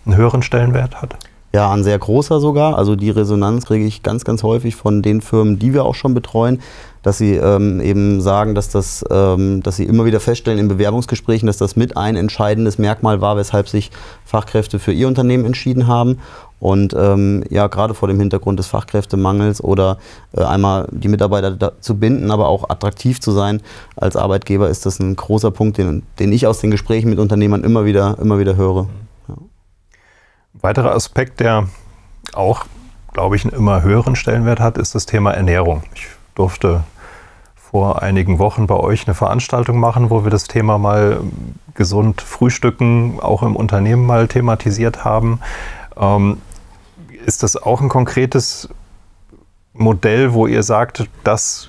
einen 0.07 0.15
höheren 0.15 0.43
Stellenwert 0.45 1.03
hat? 1.03 1.17
Ja, 1.55 1.71
ein 1.71 1.85
sehr 1.85 1.99
großer 1.99 2.41
sogar. 2.41 2.79
Also 2.79 2.97
die 2.97 3.11
Resonanz 3.11 3.67
kriege 3.67 3.85
ich 3.85 4.03
ganz, 4.03 4.25
ganz 4.25 4.43
häufig 4.43 4.75
von 4.75 5.03
den 5.03 5.21
Firmen, 5.21 5.59
die 5.59 5.75
wir 5.75 5.85
auch 5.85 5.95
schon 5.95 6.15
betreuen, 6.15 6.63
dass 7.03 7.19
sie 7.19 7.35
ähm, 7.35 7.79
eben 7.83 8.23
sagen, 8.23 8.55
dass 8.55 8.71
das, 8.71 9.05
ähm, 9.11 9.63
dass 9.63 9.77
sie 9.77 9.85
immer 9.85 10.07
wieder 10.07 10.19
feststellen 10.19 10.59
in 10.59 10.69
Bewerbungsgesprächen, 10.69 11.47
dass 11.47 11.59
das 11.59 11.77
mit 11.77 11.95
ein 11.95 12.17
entscheidendes 12.17 12.79
Merkmal 12.79 13.21
war, 13.21 13.37
weshalb 13.37 13.69
sich 13.69 13.91
Fachkräfte 14.25 14.79
für 14.79 14.93
ihr 14.93 15.09
Unternehmen 15.09 15.45
entschieden 15.45 15.87
haben. 15.87 16.21
Und 16.59 16.95
ähm, 16.97 17.45
ja, 17.51 17.67
gerade 17.67 17.93
vor 17.93 18.09
dem 18.09 18.19
Hintergrund 18.21 18.59
des 18.59 18.69
Fachkräftemangels 18.69 19.63
oder 19.63 19.99
äh, 20.35 20.45
einmal 20.45 20.89
die 20.91 21.09
Mitarbeiter 21.09 21.73
zu 21.81 21.99
binden, 21.99 22.31
aber 22.31 22.49
auch 22.49 22.71
attraktiv 22.71 23.21
zu 23.21 23.33
sein 23.33 23.61
als 23.97 24.17
Arbeitgeber, 24.17 24.71
ist 24.71 24.87
das 24.87 25.01
ein 25.01 25.17
großer 25.17 25.51
Punkt, 25.51 25.77
den, 25.77 26.05
den 26.19 26.33
ich 26.33 26.47
aus 26.47 26.61
den 26.61 26.71
Gesprächen 26.71 27.11
mit 27.11 27.19
Unternehmern 27.19 27.63
immer 27.63 27.85
wieder, 27.85 28.17
immer 28.23 28.39
wieder 28.39 28.57
höre. 28.57 28.87
Weiterer 30.55 30.95
Aspekt, 30.95 31.41
der 31.41 31.69
auch, 32.35 32.67
glaube 33.13 33.37
ich, 33.37 33.45
einen 33.45 33.55
immer 33.55 33.83
höheren 33.83 34.17
Stellenwert 34.17 34.61
hat, 34.61 34.79
ist 34.79 34.95
das 34.95 35.07
Thema 35.07 35.33
Ernährung. 35.33 35.83
Ich 35.95 36.07
durfte 36.35 36.85
vor 37.57 38.03
einigen 38.03 38.39
Wochen 38.39 38.67
bei 38.67 38.77
euch 38.77 39.07
eine 39.07 39.15
Veranstaltung 39.15 39.81
machen, 39.81 40.11
wo 40.11 40.25
wir 40.25 40.31
das 40.31 40.45
Thema 40.45 40.77
mal 40.77 41.21
gesund 41.75 42.21
frühstücken 42.21 43.19
auch 43.21 43.43
im 43.43 43.57
Unternehmen 43.57 44.05
mal 44.05 44.29
thematisiert 44.29 45.05
haben. 45.05 45.41
Ähm, 45.97 46.39
ist 47.25 47.43
das 47.43 47.57
auch 47.57 47.81
ein 47.81 47.89
konkretes 47.89 48.69
Modell, 49.73 50.35
wo 50.35 50.47
ihr 50.47 50.63
sagt, 50.63 51.09
das 51.25 51.69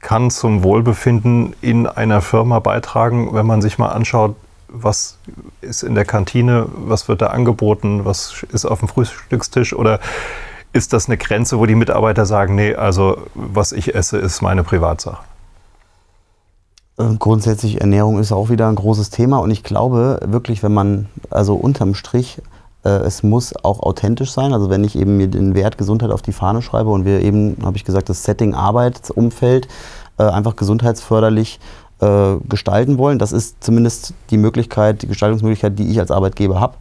kann 0.00 0.30
zum 0.30 0.62
Wohlbefinden 0.62 1.54
in 1.60 1.86
einer 1.86 2.20
Firma 2.20 2.60
beitragen, 2.60 3.34
wenn 3.34 3.46
man 3.46 3.60
sich 3.60 3.76
mal 3.76 3.88
anschaut, 3.88 4.36
was 4.72 5.18
ist 5.60 5.82
in 5.82 5.94
der 5.94 6.04
Kantine, 6.04 6.66
was 6.72 7.08
wird 7.08 7.22
da 7.22 7.28
angeboten, 7.28 8.04
was 8.04 8.44
ist 8.52 8.64
auf 8.64 8.80
dem 8.80 8.88
Frühstückstisch 8.88 9.74
oder 9.74 10.00
ist 10.72 10.92
das 10.92 11.06
eine 11.06 11.18
Grenze, 11.18 11.58
wo 11.58 11.66
die 11.66 11.74
Mitarbeiter 11.74 12.26
sagen, 12.26 12.54
nee, 12.54 12.74
also 12.74 13.18
was 13.34 13.72
ich 13.72 13.94
esse, 13.94 14.18
ist 14.18 14.40
meine 14.40 14.62
Privatsache? 14.62 15.18
Ähm, 16.98 17.18
grundsätzlich 17.18 17.80
Ernährung 17.80 18.18
ist 18.18 18.32
auch 18.32 18.50
wieder 18.50 18.68
ein 18.68 18.76
großes 18.76 19.10
Thema 19.10 19.38
und 19.38 19.50
ich 19.50 19.64
glaube 19.64 20.20
wirklich, 20.24 20.62
wenn 20.62 20.72
man, 20.72 21.08
also 21.30 21.54
unterm 21.54 21.94
Strich, 21.94 22.40
äh, 22.84 22.88
es 22.88 23.22
muss 23.22 23.54
auch 23.64 23.80
authentisch 23.80 24.32
sein. 24.32 24.52
Also 24.52 24.70
wenn 24.70 24.84
ich 24.84 24.96
eben 24.96 25.16
mir 25.16 25.28
den 25.28 25.54
Wert 25.54 25.78
Gesundheit 25.78 26.10
auf 26.10 26.22
die 26.22 26.32
Fahne 26.32 26.62
schreibe 26.62 26.90
und 26.90 27.04
wir 27.04 27.20
eben, 27.20 27.56
habe 27.62 27.76
ich 27.76 27.84
gesagt, 27.84 28.08
das 28.08 28.22
Setting 28.24 28.54
Arbeitsumfeld 28.54 29.68
äh, 30.18 30.24
einfach 30.24 30.56
gesundheitsförderlich 30.56 31.58
äh, 32.00 32.36
gestalten 32.48 32.98
wollen, 32.98 33.18
das 33.18 33.32
ist 33.32 33.62
zumindest 33.62 34.14
die 34.30 34.38
Möglichkeit, 34.38 35.02
die 35.02 35.06
Gestaltungsmöglichkeit, 35.06 35.78
die 35.78 35.90
ich 35.90 35.98
als 35.98 36.10
Arbeitgeber 36.10 36.60
habe, 36.60 36.74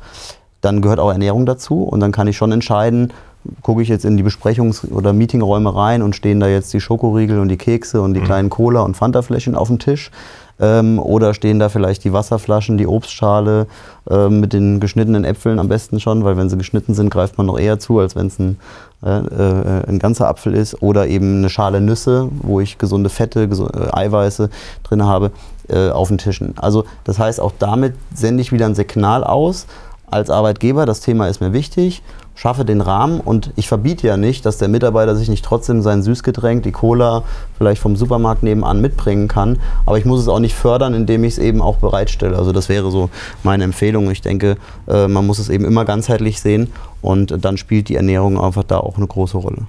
dann 0.61 0.81
gehört 0.81 0.99
auch 0.99 1.11
Ernährung 1.11 1.45
dazu 1.45 1.83
und 1.83 1.99
dann 1.99 2.11
kann 2.11 2.27
ich 2.27 2.37
schon 2.37 2.51
entscheiden, 2.51 3.13
gucke 3.61 3.81
ich 3.81 3.87
jetzt 3.87 4.05
in 4.05 4.17
die 4.17 4.23
Besprechungs- 4.23 4.89
oder 4.91 5.13
Meetingräume 5.13 5.73
rein 5.73 6.01
und 6.01 6.15
stehen 6.15 6.39
da 6.39 6.47
jetzt 6.47 6.73
die 6.73 6.81
Schokoriegel 6.81 7.39
und 7.39 7.49
die 7.49 7.57
Kekse 7.57 8.01
und 8.01 8.13
die 8.13 8.19
mhm. 8.19 8.25
kleinen 8.25 8.49
Cola- 8.49 8.81
und 8.81 8.97
Fantafläschchen 8.97 9.55
auf 9.55 9.69
dem 9.69 9.79
Tisch. 9.79 10.11
Ähm, 10.59 10.99
oder 10.99 11.33
stehen 11.33 11.59
da 11.59 11.69
vielleicht 11.69 12.03
die 12.03 12.11
Wasserflaschen, 12.11 12.77
die 12.77 12.87
Obstschale 12.87 13.67
äh, 14.09 14.27
mit 14.27 14.53
den 14.53 14.79
geschnittenen 14.79 15.23
Äpfeln 15.23 15.57
am 15.59 15.69
besten 15.69 15.99
schon, 15.99 16.23
weil 16.23 16.35
wenn 16.35 16.49
sie 16.49 16.57
geschnitten 16.57 16.93
sind, 16.93 17.09
greift 17.09 17.37
man 17.37 17.47
noch 17.47 17.57
eher 17.57 17.79
zu, 17.79 17.99
als 17.99 18.15
wenn 18.15 18.27
es 18.27 18.39
ein, 18.39 18.57
äh, 19.03 19.09
äh, 19.09 19.87
ein 19.87 19.99
ganzer 19.99 20.27
Apfel 20.27 20.53
ist. 20.53 20.81
Oder 20.81 21.07
eben 21.07 21.37
eine 21.37 21.49
Schale 21.49 21.79
Nüsse, 21.79 22.29
wo 22.41 22.59
ich 22.59 22.77
gesunde 22.77 23.09
Fette, 23.09 23.47
gesunde, 23.47 23.89
äh, 23.93 23.97
Eiweiße 23.97 24.49
drin 24.83 25.05
habe, 25.05 25.31
äh, 25.69 25.89
auf 25.89 26.09
den 26.09 26.17
Tischen. 26.17 26.53
Also 26.57 26.83
das 27.05 27.19
heißt, 27.19 27.39
auch 27.39 27.53
damit 27.57 27.93
sende 28.13 28.41
ich 28.41 28.51
wieder 28.51 28.65
ein 28.65 28.75
Signal 28.75 29.23
aus 29.23 29.65
als 30.11 30.29
Arbeitgeber, 30.29 30.85
das 30.85 31.01
Thema 31.01 31.27
ist 31.27 31.39
mir 31.39 31.53
wichtig 31.53 32.01
schaffe 32.39 32.63
den 32.63 32.79
Rahmen 32.79 33.19
und 33.19 33.51
ich 33.57 33.67
verbiete 33.67 34.07
ja 34.07 34.15
nicht, 34.15 34.45
dass 34.45 34.57
der 34.57 34.69
Mitarbeiter 34.69 35.13
sich 35.13 35.27
nicht 35.27 35.43
trotzdem 35.43 35.81
sein 35.81 36.01
Süßgetränk, 36.01 36.63
die 36.63 36.71
Cola 36.71 37.23
vielleicht 37.57 37.81
vom 37.81 37.97
Supermarkt 37.97 38.43
nebenan 38.43 38.79
mitbringen 38.79 39.27
kann, 39.27 39.59
aber 39.85 39.97
ich 39.97 40.05
muss 40.05 40.21
es 40.21 40.29
auch 40.29 40.39
nicht 40.39 40.55
fördern, 40.55 40.93
indem 40.93 41.25
ich 41.25 41.33
es 41.33 41.37
eben 41.37 41.61
auch 41.61 41.75
bereitstelle. 41.79 42.37
Also 42.37 42.53
das 42.53 42.69
wäre 42.69 42.91
so 42.91 43.09
meine 43.43 43.65
Empfehlung. 43.65 44.09
Ich 44.09 44.21
denke, 44.21 44.55
äh, 44.87 45.09
man 45.09 45.27
muss 45.27 45.37
es 45.37 45.49
eben 45.49 45.65
immer 45.65 45.83
ganzheitlich 45.83 46.39
sehen 46.39 46.71
und 47.01 47.43
dann 47.43 47.57
spielt 47.57 47.89
die 47.89 47.97
Ernährung 47.97 48.39
einfach 48.39 48.63
da 48.63 48.77
auch 48.77 48.95
eine 48.95 49.07
große 49.07 49.37
Rolle. 49.37 49.67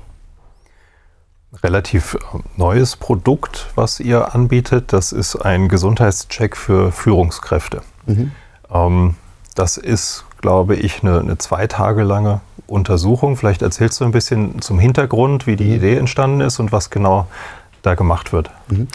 Relativ 1.65 2.17
neues 2.57 2.95
Produkt, 2.95 3.67
was 3.75 3.99
ihr 3.99 4.33
anbietet, 4.33 4.93
das 4.93 5.11
ist 5.11 5.35
ein 5.35 5.67
Gesundheitscheck 5.69 6.57
für 6.57 6.93
Führungskräfte. 6.93 7.83
Mhm. 8.07 8.31
Ähm, 8.73 9.15
das 9.57 9.77
ist, 9.77 10.25
glaube 10.41 10.77
ich, 10.77 11.03
eine, 11.03 11.19
eine 11.19 11.39
zwei 11.39 11.67
Tage 11.67 12.05
lange 12.05 12.41
Untersuchung. 12.71 13.37
Vielleicht 13.37 13.63
erzählst 13.63 14.01
du 14.01 14.05
ein 14.05 14.13
bisschen 14.13 14.61
zum 14.63 14.79
Hintergrund, 14.79 15.47
wie 15.47 15.57
die 15.57 15.65
mhm. 15.65 15.75
Idee 15.75 15.97
entstanden 15.97 16.41
ist 16.41 16.61
und 16.61 16.73
was 16.73 16.91
genau 16.91 17.27
da 17.83 17.95
gemacht 17.95 18.33
wird. 18.33 18.51
Mhm. 18.69 18.89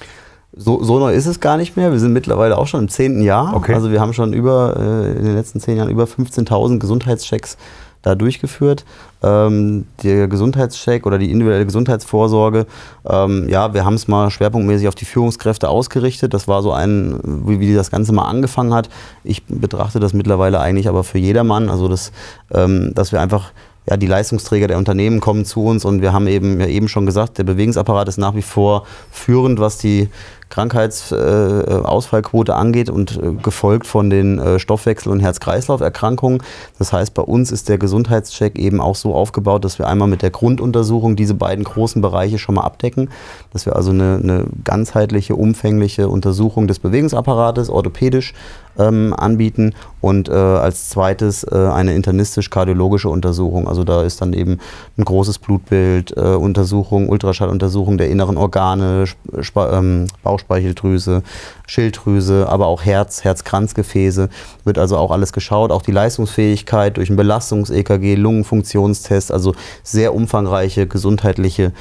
So, 0.57 0.81
so, 0.81 0.99
neu 0.99 1.13
ist 1.13 1.25
es 1.25 1.41
gar 1.41 1.57
nicht 1.57 1.75
mehr. 1.75 1.91
Wir 1.91 1.99
sind 1.99 2.13
mittlerweile 2.13 2.57
auch 2.57 2.67
schon 2.67 2.79
im 2.79 2.87
zehnten 2.87 3.21
Jahr. 3.21 3.53
Okay. 3.53 3.73
Also 3.73 3.91
wir 3.91 3.99
haben 3.99 4.13
schon 4.13 4.31
über 4.31 4.77
äh, 4.77 5.11
in 5.17 5.25
den 5.25 5.35
letzten 5.35 5.59
zehn 5.59 5.75
Jahren 5.75 5.89
über 5.89 6.05
15.000 6.05 6.79
Gesundheitschecks 6.79 7.57
da 8.05 8.15
durchgeführt. 8.15 8.85
Ähm, 9.23 9.87
der 10.03 10.27
Gesundheitscheck 10.27 11.05
oder 11.05 11.17
die 11.17 11.31
individuelle 11.31 11.65
Gesundheitsvorsorge, 11.65 12.67
ähm, 13.09 13.49
ja, 13.49 13.73
wir 13.73 13.83
haben 13.83 13.95
es 13.95 14.07
mal 14.07 14.29
schwerpunktmäßig 14.29 14.87
auf 14.87 14.95
die 14.95 15.05
Führungskräfte 15.05 15.67
ausgerichtet. 15.67 16.33
Das 16.33 16.47
war 16.47 16.61
so 16.61 16.71
ein, 16.71 17.19
wie, 17.23 17.59
wie 17.59 17.73
das 17.73 17.91
Ganze 17.91 18.13
mal 18.13 18.25
angefangen 18.25 18.73
hat. 18.73 18.89
Ich 19.23 19.43
betrachte 19.45 19.99
das 19.99 20.13
mittlerweile 20.13 20.59
eigentlich 20.59 20.87
aber 20.87 21.03
für 21.03 21.17
jedermann. 21.17 21.69
Also, 21.69 21.87
das, 21.87 22.11
ähm, 22.53 22.91
dass 22.93 23.11
wir 23.11 23.19
einfach 23.19 23.51
ja, 23.87 23.97
die 23.97 24.07
Leistungsträger 24.07 24.67
der 24.67 24.77
Unternehmen 24.77 25.19
kommen 25.19 25.45
zu 25.45 25.65
uns 25.65 25.85
und 25.85 26.01
wir 26.01 26.13
haben 26.13 26.27
eben 26.27 26.59
ja 26.59 26.67
eben 26.67 26.87
schon 26.87 27.05
gesagt, 27.05 27.37
der 27.37 27.43
Bewegungsapparat 27.43 28.07
ist 28.07 28.17
nach 28.17 28.35
wie 28.35 28.41
vor 28.41 28.85
führend, 29.11 29.59
was 29.59 29.77
die 29.77 30.09
Krankheitsausfallquote 30.49 32.51
äh, 32.51 32.55
angeht 32.55 32.89
und 32.89 33.17
äh, 33.17 33.33
gefolgt 33.41 33.87
von 33.87 34.09
den 34.09 34.39
äh, 34.39 34.59
Stoffwechsel- 34.59 35.11
und 35.11 35.19
Herz-Kreislauf-Erkrankungen. 35.19 36.43
Das 36.79 36.93
heißt, 36.93 37.13
bei 37.13 37.23
uns 37.23 37.51
ist 37.51 37.67
der 37.67 37.77
Gesundheitscheck 37.77 38.57
eben 38.57 38.79
auch 38.79 38.95
so 38.95 39.13
aufgebaut, 39.13 39.65
dass 39.65 39.79
wir 39.79 39.87
einmal 39.87 40.07
mit 40.07 40.21
der 40.21 40.29
Grunduntersuchung 40.29 41.15
diese 41.15 41.33
beiden 41.33 41.65
großen 41.65 42.01
Bereiche 42.01 42.37
schon 42.37 42.55
mal 42.55 42.61
abdecken, 42.61 43.09
dass 43.53 43.65
wir 43.65 43.75
also 43.75 43.91
eine, 43.91 44.19
eine 44.21 44.45
ganzheitliche, 44.63 45.35
umfängliche 45.35 46.09
Untersuchung 46.09 46.67
des 46.67 46.79
Bewegungsapparates, 46.79 47.69
orthopädisch 47.69 48.33
ähm, 48.77 49.13
anbieten 49.17 49.73
und 50.01 50.29
äh, 50.29 50.33
als 50.33 50.89
zweites 50.89 51.43
äh, 51.43 51.55
eine 51.55 51.95
internistisch-kardiologische 51.95 53.09
Untersuchung. 53.09 53.67
Also 53.67 53.83
da 53.83 54.03
ist 54.03 54.21
dann 54.21 54.33
eben 54.33 54.59
ein 54.97 55.05
großes 55.05 55.39
Blutbild, 55.39 56.15
äh, 56.15 56.21
Untersuchung, 56.21 57.09
Ultraschalluntersuchung 57.09 57.97
der 57.97 58.09
inneren 58.09 58.37
Organe, 58.37 59.05
Sp 59.41 59.57
ähm, 59.71 60.07
Bauchspeicheldrüse, 60.23 61.23
Schilddrüse, 61.67 62.47
aber 62.49 62.67
auch 62.67 62.83
Herz, 62.85 63.23
Herzkranzgefäße. 63.23 64.29
Wird 64.63 64.77
also 64.77 64.97
auch 64.97 65.11
alles 65.11 65.33
geschaut, 65.33 65.71
auch 65.71 65.81
die 65.81 65.91
Leistungsfähigkeit 65.91 66.97
durch 66.97 67.09
ein 67.09 67.15
Belastungs-EKG, 67.15 68.15
Lungenfunktionstest, 68.15 69.31
also 69.31 69.55
sehr 69.83 70.13
umfangreiche 70.13 70.87
gesundheitliche 70.87 71.71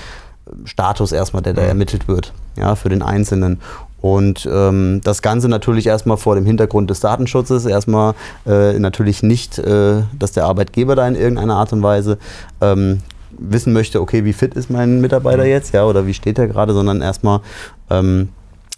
Status 0.65 1.13
erstmal, 1.13 1.43
der 1.43 1.55
da 1.55 1.63
mhm. 1.63 1.69
ermittelt 1.69 2.09
wird, 2.09 2.33
ja, 2.57 2.75
für 2.75 2.89
den 2.89 3.03
Einzelnen. 3.03 3.61
Und 4.05 4.47
ähm, 4.53 5.01
das 5.03 5.23
Ganze 5.23 5.49
natürlich 5.49 5.87
erstmal 5.87 6.19
vor 6.19 6.35
dem 6.35 6.45
Hintergrund 6.45 6.91
des 6.91 7.01
Datenschutzes, 7.01 7.65
erstmal 7.65 8.13
äh, 8.47 8.79
natürlich 8.79 9.23
nicht, 9.23 9.59
äh, 9.59 10.03
dass 10.19 10.33
der 10.33 10.45
Arbeitgeber 10.45 10.95
da 10.95 11.09
in 11.09 11.15
irgendeiner 11.15 11.55
Art 11.57 11.73
und 11.73 11.83
Weise 11.83 12.19
ähm, 12.61 13.01
wissen 13.31 13.73
möchte, 13.73 14.03
okay, 14.03 14.27
wie 14.27 14.35
fit 14.35 14.57
ist 14.57 14.69
mein 14.69 15.01
Mitarbeiter 15.01 15.45
mhm. 15.45 15.49
jetzt, 15.49 15.73
ja, 15.73 15.87
oder 15.87 16.07
wie 16.07 16.13
steht 16.13 16.39
er 16.39 16.49
gerade, 16.49 16.75
sondern 16.75 17.01
erstmal 17.01 17.41
ähm, 17.89 18.29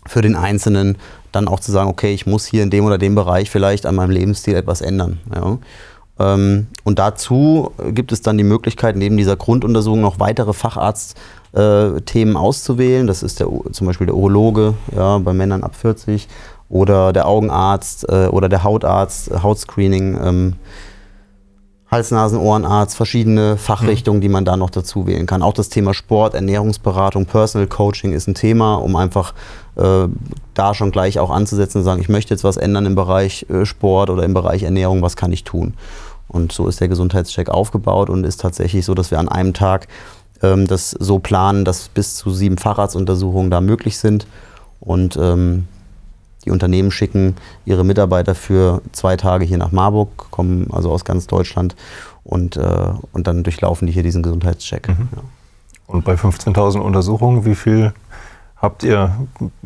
für 0.06 0.22
den 0.22 0.36
Einzelnen 0.36 0.96
dann 1.32 1.48
auch 1.48 1.58
zu 1.58 1.72
sagen, 1.72 1.90
okay, 1.90 2.14
ich 2.14 2.26
muss 2.26 2.46
hier 2.46 2.62
in 2.62 2.70
dem 2.70 2.84
oder 2.84 2.96
dem 2.96 3.16
Bereich 3.16 3.50
vielleicht 3.50 3.84
an 3.84 3.96
meinem 3.96 4.10
Lebensstil 4.10 4.54
etwas 4.54 4.80
ändern. 4.80 5.18
Ja. 5.34 5.58
Ähm, 6.20 6.68
und 6.84 7.00
dazu 7.00 7.72
gibt 7.88 8.12
es 8.12 8.22
dann 8.22 8.38
die 8.38 8.44
Möglichkeit, 8.44 8.94
neben 8.94 9.16
dieser 9.16 9.34
Grunduntersuchung 9.34 10.02
noch 10.02 10.20
weitere 10.20 10.52
Facharzt- 10.52 11.16
äh, 11.56 12.00
Themen 12.02 12.36
auszuwählen. 12.36 13.06
Das 13.06 13.22
ist 13.22 13.40
der, 13.40 13.48
zum 13.72 13.86
Beispiel 13.86 14.06
der 14.06 14.16
Urologe 14.16 14.74
ja, 14.94 15.18
bei 15.18 15.32
Männern 15.32 15.62
ab 15.62 15.74
40 15.74 16.28
oder 16.68 17.12
der 17.12 17.26
Augenarzt 17.26 18.08
äh, 18.08 18.26
oder 18.26 18.48
der 18.48 18.64
Hautarzt, 18.64 19.30
Hautscreening, 19.42 20.18
ähm, 20.22 20.52
Hals-, 21.90 22.10
Nasen-, 22.10 22.40
Ohrenarzt, 22.40 22.96
verschiedene 22.96 23.56
Fachrichtungen, 23.56 24.18
mhm. 24.18 24.22
die 24.22 24.28
man 24.28 24.44
da 24.44 24.56
noch 24.56 24.70
dazu 24.70 25.06
wählen 25.06 25.26
kann. 25.26 25.42
Auch 25.42 25.52
das 25.52 25.68
Thema 25.68 25.94
Sport, 25.94 26.34
Ernährungsberatung, 26.34 27.26
Personal 27.26 27.68
Coaching 27.68 28.12
ist 28.12 28.26
ein 28.26 28.34
Thema, 28.34 28.74
um 28.74 28.96
einfach 28.96 29.34
äh, 29.76 30.08
da 30.54 30.74
schon 30.74 30.90
gleich 30.90 31.20
auch 31.20 31.30
anzusetzen 31.30 31.78
und 31.78 31.84
sagen, 31.84 32.00
ich 32.00 32.08
möchte 32.08 32.34
jetzt 32.34 32.42
was 32.42 32.56
ändern 32.56 32.86
im 32.86 32.96
Bereich 32.96 33.46
äh, 33.48 33.64
Sport 33.64 34.10
oder 34.10 34.24
im 34.24 34.34
Bereich 34.34 34.64
Ernährung, 34.64 35.02
was 35.02 35.16
kann 35.16 35.32
ich 35.32 35.44
tun? 35.44 35.74
Und 36.28 36.50
so 36.50 36.66
ist 36.66 36.80
der 36.80 36.88
Gesundheitscheck 36.88 37.48
aufgebaut 37.48 38.10
und 38.10 38.24
ist 38.24 38.40
tatsächlich 38.40 38.84
so, 38.84 38.94
dass 38.94 39.12
wir 39.12 39.20
an 39.20 39.28
einem 39.28 39.54
Tag 39.54 39.86
ähm, 40.52 40.66
das 40.66 40.90
so 40.90 41.18
planen, 41.18 41.64
dass 41.64 41.88
bis 41.88 42.16
zu 42.16 42.30
sieben 42.30 42.58
Fahrradsuntersuchungen 42.58 43.50
da 43.50 43.60
möglich 43.60 43.98
sind. 43.98 44.26
Und 44.80 45.16
ähm, 45.16 45.66
die 46.44 46.50
Unternehmen 46.50 46.90
schicken 46.90 47.36
ihre 47.64 47.84
Mitarbeiter 47.84 48.34
für 48.34 48.80
zwei 48.92 49.16
Tage 49.16 49.44
hier 49.44 49.58
nach 49.58 49.72
Marburg, 49.72 50.30
kommen 50.30 50.68
also 50.72 50.92
aus 50.92 51.04
ganz 51.04 51.26
Deutschland 51.26 51.74
und, 52.22 52.56
äh, 52.56 52.90
und 53.12 53.26
dann 53.26 53.42
durchlaufen 53.42 53.86
die 53.86 53.92
hier 53.92 54.04
diesen 54.04 54.22
Gesundheitscheck. 54.22 54.88
Mhm. 54.88 55.08
Ja. 55.14 55.22
Und 55.88 56.04
bei 56.04 56.14
15.000 56.14 56.78
Untersuchungen, 56.78 57.44
wie 57.44 57.54
viel 57.54 57.92
habt 58.56 58.82
ihr 58.82 59.12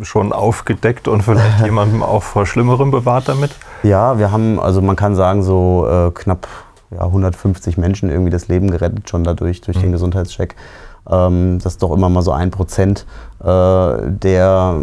schon 0.02 0.32
aufgedeckt 0.32 1.08
und 1.08 1.22
vielleicht 1.22 1.60
jemandem 1.64 2.02
auch 2.02 2.22
vor 2.22 2.46
Schlimmerem 2.46 2.90
bewahrt 2.90 3.28
damit? 3.28 3.52
Ja, 3.82 4.18
wir 4.18 4.30
haben, 4.30 4.58
also 4.58 4.82
man 4.82 4.96
kann 4.96 5.14
sagen, 5.14 5.42
so 5.42 5.86
äh, 5.88 6.10
knapp 6.12 6.48
ja, 6.90 7.04
150 7.04 7.78
Menschen 7.78 8.10
irgendwie 8.10 8.30
das 8.30 8.48
Leben 8.48 8.70
gerettet, 8.70 9.08
schon 9.08 9.24
dadurch, 9.24 9.60
durch 9.60 9.76
mhm. 9.78 9.82
den 9.82 9.92
Gesundheitscheck. 9.92 10.56
Ähm, 11.08 11.58
das 11.62 11.74
ist 11.74 11.82
doch 11.82 11.92
immer 11.92 12.08
mal 12.08 12.22
so 12.22 12.32
ein 12.32 12.50
Prozent 12.50 13.06
äh, 13.42 13.44
der 13.44 14.76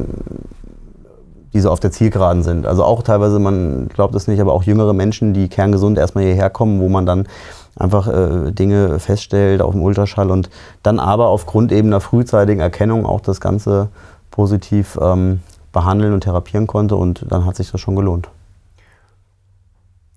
die 1.54 1.62
so 1.62 1.72
auf 1.72 1.80
der 1.80 1.92
Zielgeraden 1.92 2.44
sind. 2.44 2.68
Also 2.68 2.84
auch 2.84 3.02
teilweise, 3.02 3.40
man 3.40 3.88
glaubt 3.88 4.14
es 4.16 4.28
nicht, 4.28 4.40
aber 4.40 4.54
auch 4.54 4.64
jüngere 4.64 4.94
Menschen, 4.94 5.34
die 5.34 5.48
kerngesund 5.48 5.98
erstmal 5.98 6.26
hierher 6.26 6.50
kommen, 6.50 6.80
wo 6.80 6.88
man 6.88 7.06
dann 7.06 7.28
einfach 7.76 8.08
äh, 8.08 8.52
Dinge 8.52 9.00
feststellt 9.00 9.62
auf 9.62 9.72
dem 9.72 9.82
Ultraschall 9.82 10.30
und 10.30 10.50
dann 10.84 11.00
aber 11.00 11.28
aufgrund 11.28 11.72
eben 11.72 11.88
einer 11.90 12.00
frühzeitigen 12.02 12.60
Erkennung 12.60 13.06
auch 13.06 13.22
das 13.22 13.42
Ganze 13.42 13.90
positiv 14.30 15.00
ähm, 15.02 15.42
behandeln 15.72 16.14
und 16.14 16.22
therapieren 16.22 16.68
konnte 16.68 16.96
und 16.96 17.26
dann 17.30 17.46
hat 17.46 17.56
sich 17.56 17.72
das 17.72 17.82
schon 17.82 17.96
gelohnt. 17.96 18.30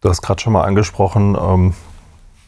Du 0.01 0.09
hast 0.09 0.23
gerade 0.23 0.41
schon 0.41 0.55
mal 0.55 0.65
angesprochen, 0.65 1.37
ähm, 1.41 1.75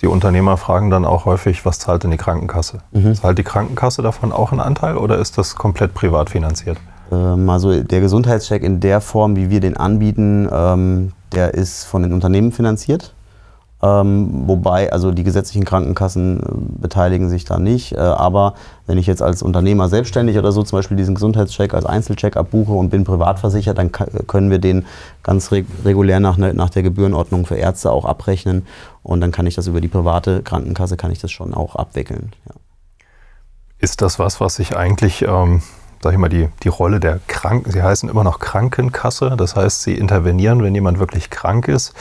die 0.00 0.06
Unternehmer 0.06 0.56
fragen 0.56 0.90
dann 0.90 1.04
auch 1.04 1.26
häufig, 1.26 1.64
was 1.64 1.78
zahlt 1.78 2.02
denn 2.02 2.10
die 2.10 2.16
Krankenkasse? 2.16 2.78
Mhm. 2.92 3.14
Zahlt 3.14 3.38
die 3.38 3.44
Krankenkasse 3.44 4.02
davon 4.02 4.32
auch 4.32 4.50
einen 4.50 4.60
Anteil 4.60 4.96
oder 4.96 5.18
ist 5.18 5.38
das 5.38 5.54
komplett 5.54 5.94
privat 5.94 6.30
finanziert? 6.30 6.78
Ähm, 7.12 7.48
also 7.50 7.82
der 7.82 8.00
Gesundheitscheck 8.00 8.62
in 8.62 8.80
der 8.80 9.00
Form, 9.00 9.36
wie 9.36 9.50
wir 9.50 9.60
den 9.60 9.76
anbieten, 9.76 10.48
ähm, 10.50 11.12
der 11.32 11.54
ist 11.54 11.84
von 11.84 12.02
den 12.02 12.12
Unternehmen 12.12 12.52
finanziert. 12.52 13.14
Ähm, 13.84 14.44
wobei, 14.46 14.92
also 14.92 15.10
die 15.10 15.24
gesetzlichen 15.24 15.64
Krankenkassen 15.64 16.40
äh, 16.40 16.44
beteiligen 16.80 17.28
sich 17.28 17.44
da 17.44 17.58
nicht. 17.58 17.92
Äh, 17.92 17.98
aber 17.98 18.54
wenn 18.86 18.96
ich 18.96 19.08
jetzt 19.08 19.22
als 19.22 19.42
Unternehmer 19.42 19.88
selbstständig 19.88 20.38
oder 20.38 20.52
so 20.52 20.62
zum 20.62 20.78
Beispiel 20.78 20.96
diesen 20.96 21.16
Gesundheitscheck 21.16 21.74
als 21.74 21.84
Einzelcheck 21.84 22.36
abbuche 22.36 22.72
und 22.72 22.90
bin 22.90 23.02
privat 23.02 23.40
versichert, 23.40 23.78
dann 23.78 23.90
können 23.90 24.50
wir 24.50 24.60
den 24.60 24.86
ganz 25.24 25.50
reg 25.50 25.66
regulär 25.84 26.20
nach, 26.20 26.36
ne, 26.36 26.54
nach 26.54 26.70
der 26.70 26.84
Gebührenordnung 26.84 27.44
für 27.44 27.56
Ärzte 27.56 27.90
auch 27.90 28.04
abrechnen. 28.04 28.66
Und 29.02 29.20
dann 29.20 29.32
kann 29.32 29.46
ich 29.48 29.56
das 29.56 29.66
über 29.66 29.80
die 29.80 29.88
private 29.88 30.42
Krankenkasse, 30.42 30.96
kann 30.96 31.10
ich 31.10 31.18
das 31.18 31.32
schon 31.32 31.52
auch 31.52 31.74
abwickeln. 31.74 32.30
Ja. 32.48 32.54
Ist 33.78 34.00
das 34.00 34.20
was, 34.20 34.40
was 34.40 34.54
sich 34.54 34.76
eigentlich... 34.76 35.22
Ähm 35.22 35.62
sag 36.04 36.14
ich 36.14 36.18
mal, 36.18 36.28
die, 36.28 36.48
die 36.64 36.68
Rolle 36.68 36.98
der 36.98 37.20
Kranken, 37.28 37.70
sie 37.70 37.80
heißen 37.80 38.08
immer 38.08 38.24
noch 38.24 38.40
Krankenkasse, 38.40 39.36
das 39.36 39.54
heißt, 39.54 39.82
sie 39.82 39.94
intervenieren, 39.94 40.60
wenn 40.60 40.74
jemand 40.74 40.98
wirklich 40.98 41.30
krank 41.30 41.68
ist. 41.68 41.94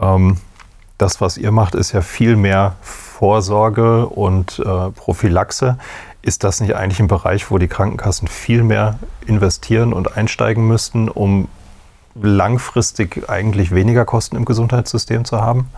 Ähm, 0.00 0.38
das, 1.00 1.20
was 1.20 1.38
ihr 1.38 1.50
macht, 1.50 1.74
ist 1.74 1.92
ja 1.92 2.02
viel 2.02 2.36
mehr 2.36 2.74
Vorsorge 2.82 4.06
und 4.06 4.58
äh, 4.58 4.90
Prophylaxe. 4.90 5.78
Ist 6.22 6.44
das 6.44 6.60
nicht 6.60 6.74
eigentlich 6.74 7.00
ein 7.00 7.08
Bereich, 7.08 7.50
wo 7.50 7.58
die 7.58 7.68
Krankenkassen 7.68 8.28
viel 8.28 8.62
mehr 8.62 8.98
investieren 9.26 9.92
und 9.92 10.16
einsteigen 10.16 10.66
müssten, 10.66 11.08
um 11.08 11.48
langfristig 12.14 13.28
eigentlich 13.28 13.74
weniger 13.74 14.04
Kosten 14.04 14.36
im 14.36 14.44
Gesundheitssystem 14.44 15.24
zu 15.24 15.40
haben? 15.40 15.68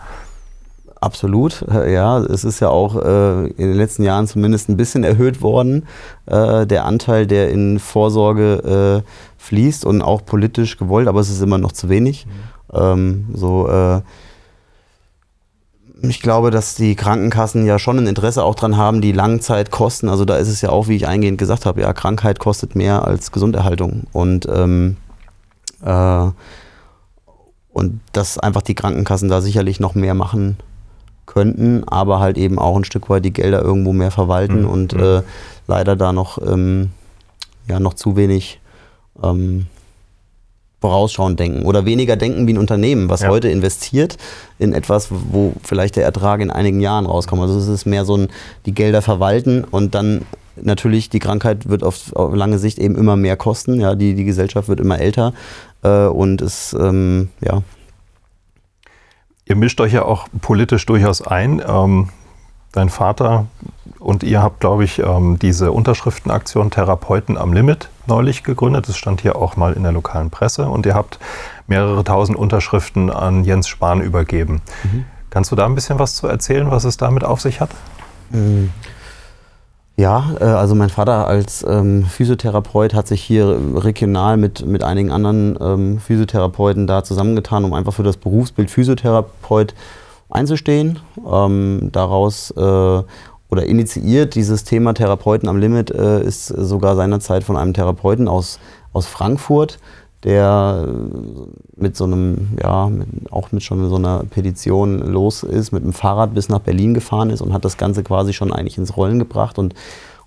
Absolut, 0.99 1.65
ja. 1.69 2.19
Es 2.19 2.43
ist 2.43 2.61
ja 2.61 2.69
auch 2.69 2.95
äh, 2.95 3.47
in 3.47 3.67
den 3.69 3.75
letzten 3.75 4.03
Jahren 4.03 4.25
zumindest 4.25 4.69
ein 4.69 4.77
bisschen 4.77 5.03
erhöht 5.03 5.41
worden, 5.41 5.85
äh, 6.25 6.65
der 6.65 6.85
Anteil, 6.85 7.27
der 7.27 7.49
in 7.51 7.79
Vorsorge 7.79 9.03
äh, 9.03 9.09
fließt 9.37 9.85
und 9.85 10.01
auch 10.01 10.25
politisch 10.25 10.77
gewollt, 10.77 11.07
aber 11.07 11.19
es 11.19 11.29
ist 11.29 11.41
immer 11.41 11.57
noch 11.57 11.73
zu 11.73 11.89
wenig. 11.89 12.25
Mhm. 12.25 12.31
Ähm, 12.73 13.25
so 13.33 13.67
äh, 13.67 14.01
ich 16.09 16.21
glaube, 16.21 16.51
dass 16.51 16.75
die 16.75 16.95
Krankenkassen 16.95 17.65
ja 17.65 17.79
schon 17.79 17.97
ein 17.97 18.07
Interesse 18.07 18.43
auch 18.43 18.55
dran 18.55 18.75
haben, 18.75 18.99
die 18.99 19.13
Langzeitkosten, 19.13 20.09
also 20.09 20.25
da 20.25 20.35
ist 20.35 20.49
es 20.49 20.61
ja 20.61 20.69
auch, 20.69 20.87
wie 20.89 20.97
ich 20.97 21.07
eingehend 21.07 21.37
gesagt 21.37 21.65
habe, 21.65 21.81
ja, 21.81 21.93
Krankheit 21.93 22.39
kostet 22.39 22.75
mehr 22.75 23.07
als 23.07 23.31
Gesunderhaltung. 23.31 24.03
Und, 24.11 24.45
ähm, 24.53 24.97
äh, 25.83 26.29
und 27.71 28.01
dass 28.11 28.37
einfach 28.37 28.61
die 28.61 28.75
Krankenkassen 28.75 29.29
da 29.29 29.39
sicherlich 29.39 29.79
noch 29.79 29.95
mehr 29.95 30.13
machen 30.13 30.57
könnten, 31.25 31.85
aber 31.85 32.19
halt 32.19 32.37
eben 32.37 32.59
auch 32.59 32.75
ein 32.75 32.83
Stück 32.83 33.09
weit 33.09 33.23
die 33.23 33.33
Gelder 33.33 33.61
irgendwo 33.61 33.93
mehr 33.93 34.11
verwalten 34.11 34.63
mhm. 34.63 34.69
und 34.69 34.93
mhm. 34.93 35.03
äh, 35.03 35.21
leider 35.67 35.95
da 35.95 36.11
noch, 36.11 36.37
ähm, 36.45 36.91
ja, 37.67 37.79
noch 37.79 37.93
zu 37.93 38.17
wenig 38.17 38.59
ähm, 39.23 39.67
vorausschauend 40.83 41.39
denken 41.39 41.63
oder 41.63 41.85
weniger 41.85 42.17
denken 42.17 42.45
wie 42.45 42.51
ein 42.51 42.57
Unternehmen, 42.57 43.07
was 43.07 43.21
Ja. 43.21 43.29
heute 43.29 43.47
investiert 43.47 44.17
in 44.59 44.73
etwas, 44.73 45.07
wo 45.09 45.53
vielleicht 45.63 45.95
der 45.95 46.03
Ertrag 46.03 46.41
in 46.41 46.51
einigen 46.51 46.81
Jahren 46.81 47.05
rauskommt. 47.05 47.41
Also 47.41 47.57
es 47.57 47.69
ist 47.69 47.85
mehr 47.85 48.03
so 48.03 48.17
ein, 48.17 48.27
die 48.65 48.73
Gelder 48.73 49.01
verwalten 49.01 49.63
und 49.63 49.95
dann 49.95 50.23
natürlich 50.61 51.09
die 51.09 51.19
Krankheit 51.19 51.69
wird 51.69 51.85
auf, 51.85 52.13
auf 52.17 52.35
lange 52.35 52.59
Sicht 52.59 52.79
eben 52.79 52.95
immer 52.97 53.15
mehr 53.15 53.37
kosten. 53.37 53.79
Ja, 53.79 53.95
die, 53.95 54.13
die 54.13 54.25
Gesellschaft 54.25 54.67
wird 54.67 54.81
immer 54.81 54.99
älter 54.99 55.31
äh, 55.83 56.07
und 56.07 56.41
es, 56.41 56.75
ähm, 56.77 57.29
ja, 57.39 57.61
Ihr 59.45 59.55
mischt 59.55 59.79
euch 59.79 59.93
ja 59.93 60.03
auch 60.03 60.27
politisch 60.41 60.85
durchaus 60.85 61.21
ein. 61.21 61.61
Ähm, 61.65 62.09
dein 62.73 62.89
Vater 62.89 63.45
und 64.03 64.23
ihr 64.23 64.43
habt, 64.43 64.59
glaube 64.59 64.83
ich, 64.83 64.99
ähm, 64.99 65.39
diese 65.39 65.71
Unterschriftenaktion 65.71 66.69
Therapeuten 66.71 67.37
am 67.37 67.53
Limit 67.53 67.87
neulich 68.05 68.43
gegründet. 68.43 68.89
Das 68.89 68.97
stand 68.97 69.21
hier 69.21 69.37
auch 69.37 69.55
mal 69.55 69.73
in 69.73 69.83
der 69.83 69.93
lokalen 69.93 70.29
Presse. 70.29 70.67
Und 70.67 70.85
ihr 70.85 70.93
habt 70.93 71.19
mehrere 71.67 72.03
tausend 72.03 72.37
Unterschriften 72.37 73.09
an 73.09 73.45
Jens 73.45 73.69
Spahn 73.69 74.01
übergeben. 74.01 74.61
Kannst 75.29 75.51
du 75.51 75.55
da 75.55 75.65
ein 75.65 75.73
bisschen 75.73 75.99
was 75.99 76.15
zu 76.15 76.27
erzählen, 76.27 76.69
was 76.69 76.83
es 76.83 76.97
damit 76.97 77.23
auf 77.23 77.39
sich 77.39 77.61
hat? 77.61 77.69
Ja, 79.95 80.31
äh, 80.39 80.43
also 80.43 80.75
mein 80.75 80.89
Vater 80.89 81.25
als 81.25 81.65
ähm, 81.67 82.03
Physiotherapeut 82.03 82.93
hat 82.93 83.07
sich 83.07 83.21
hier 83.21 83.57
regional 83.75 84.35
mit, 84.35 84.65
mit 84.65 84.83
einigen 84.83 85.11
anderen 85.11 85.57
ähm, 85.61 85.99
Physiotherapeuten 85.99 86.87
da 86.87 87.05
zusammengetan, 87.05 87.63
um 87.63 87.73
einfach 87.73 87.93
für 87.93 88.03
das 88.03 88.17
Berufsbild 88.17 88.69
Physiotherapeut 88.69 89.73
einzustehen. 90.29 90.99
Ähm, 91.25 91.89
daraus 91.91 92.51
äh, 92.51 93.03
oder 93.53 93.67
initiiert 93.67 94.33
dieses 94.33 94.63
Thema 94.63 94.93
Therapeuten 94.95 95.47
am 95.47 95.57
Limit 95.57 95.91
äh, 95.91 96.23
ist 96.23 96.47
sogar 96.47 96.95
seinerzeit 96.95 97.43
von 97.43 97.55
einem 97.55 97.75
Therapeuten 97.75 98.27
aus, 98.27 98.59
aus 98.93 99.05
Frankfurt, 99.05 99.77
der 100.23 100.87
äh, 100.87 101.79
mit 101.79 101.95
so 101.95 102.05
einem, 102.05 102.57
ja, 102.59 102.89
mit, 102.89 103.31
auch 103.31 103.51
mit 103.51 103.61
schon 103.61 103.87
so 103.89 103.95
einer 103.95 104.23
Petition 104.23 104.99
los 104.99 105.43
ist, 105.43 105.71
mit 105.71 105.83
dem 105.83 105.93
Fahrrad 105.93 106.33
bis 106.33 106.49
nach 106.49 106.59
Berlin 106.59 106.95
gefahren 106.95 107.29
ist 107.29 107.41
und 107.41 107.53
hat 107.53 107.63
das 107.63 107.77
Ganze 107.77 108.01
quasi 108.01 108.33
schon 108.33 108.51
eigentlich 108.51 108.79
ins 108.79 108.97
Rollen 108.97 109.19
gebracht 109.19 109.59
und, 109.59 109.75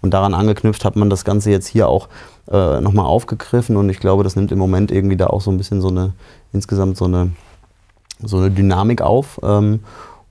und 0.02 0.14
daran 0.14 0.32
angeknüpft 0.32 0.84
hat 0.84 0.94
man 0.94 1.10
das 1.10 1.24
Ganze 1.24 1.50
jetzt 1.50 1.66
hier 1.66 1.88
auch 1.88 2.08
äh, 2.48 2.80
nochmal 2.80 3.06
aufgegriffen 3.06 3.76
und 3.76 3.88
ich 3.90 3.98
glaube, 3.98 4.22
das 4.22 4.36
nimmt 4.36 4.52
im 4.52 4.58
Moment 4.60 4.92
irgendwie 4.92 5.16
da 5.16 5.26
auch 5.26 5.40
so 5.40 5.50
ein 5.50 5.58
bisschen 5.58 5.80
so 5.80 5.88
eine, 5.88 6.12
insgesamt 6.52 6.96
so 6.96 7.06
eine, 7.06 7.32
so 8.22 8.36
eine 8.36 8.52
Dynamik 8.52 9.02
auf. 9.02 9.40
Ähm, 9.42 9.80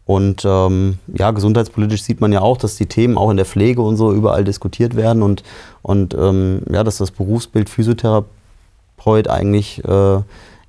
und 0.05 0.45
ähm, 0.45 0.99
ja, 1.07 1.31
gesundheitspolitisch 1.31 2.03
sieht 2.03 2.21
man 2.21 2.31
ja 2.31 2.41
auch, 2.41 2.57
dass 2.57 2.75
die 2.75 2.85
Themen 2.85 3.17
auch 3.17 3.31
in 3.31 3.37
der 3.37 3.45
Pflege 3.45 3.81
und 3.81 3.97
so 3.97 4.13
überall 4.13 4.43
diskutiert 4.43 4.95
werden 4.95 5.23
und, 5.23 5.43
und 5.81 6.13
ähm, 6.13 6.61
ja, 6.71 6.83
dass 6.83 6.97
das 6.97 7.09
Berufsbild 7.09 7.69
Physiotherapeut 7.69 9.27
eigentlich 9.27 9.83
äh, 9.83 10.19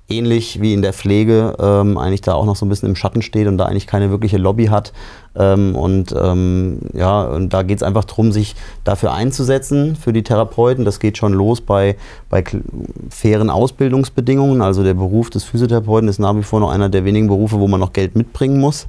ähnlich 0.09 0.61
wie 0.61 0.73
in 0.73 0.81
der 0.81 0.93
Pflege 0.93 1.55
ähm, 1.59 1.97
eigentlich 1.97 2.21
da 2.21 2.33
auch 2.33 2.45
noch 2.45 2.55
so 2.55 2.65
ein 2.65 2.69
bisschen 2.69 2.89
im 2.89 2.95
Schatten 2.95 3.21
steht 3.21 3.47
und 3.47 3.57
da 3.57 3.65
eigentlich 3.65 3.87
keine 3.87 4.09
wirkliche 4.09 4.37
Lobby 4.37 4.67
hat. 4.67 4.93
Ähm, 5.37 5.75
und 5.75 6.13
ähm, 6.17 6.79
ja, 6.93 7.23
und 7.23 7.53
da 7.53 7.63
geht 7.63 7.77
es 7.77 7.83
einfach 7.83 8.05
darum, 8.05 8.31
sich 8.31 8.55
dafür 8.83 9.13
einzusetzen, 9.13 9.95
für 9.95 10.13
die 10.13 10.23
Therapeuten. 10.23 10.85
Das 10.85 10.99
geht 10.99 11.17
schon 11.17 11.33
los 11.33 11.61
bei, 11.61 11.95
bei 12.29 12.43
fairen 13.09 13.49
Ausbildungsbedingungen. 13.49 14.61
Also 14.61 14.83
der 14.83 14.95
Beruf 14.95 15.29
des 15.29 15.43
Physiotherapeuten 15.43 16.09
ist 16.09 16.19
nach 16.19 16.35
wie 16.35 16.43
vor 16.43 16.59
noch 16.59 16.71
einer 16.71 16.89
der 16.89 17.05
wenigen 17.05 17.27
Berufe, 17.27 17.59
wo 17.59 17.67
man 17.67 17.79
noch 17.79 17.93
Geld 17.93 18.15
mitbringen 18.15 18.59
muss. 18.59 18.87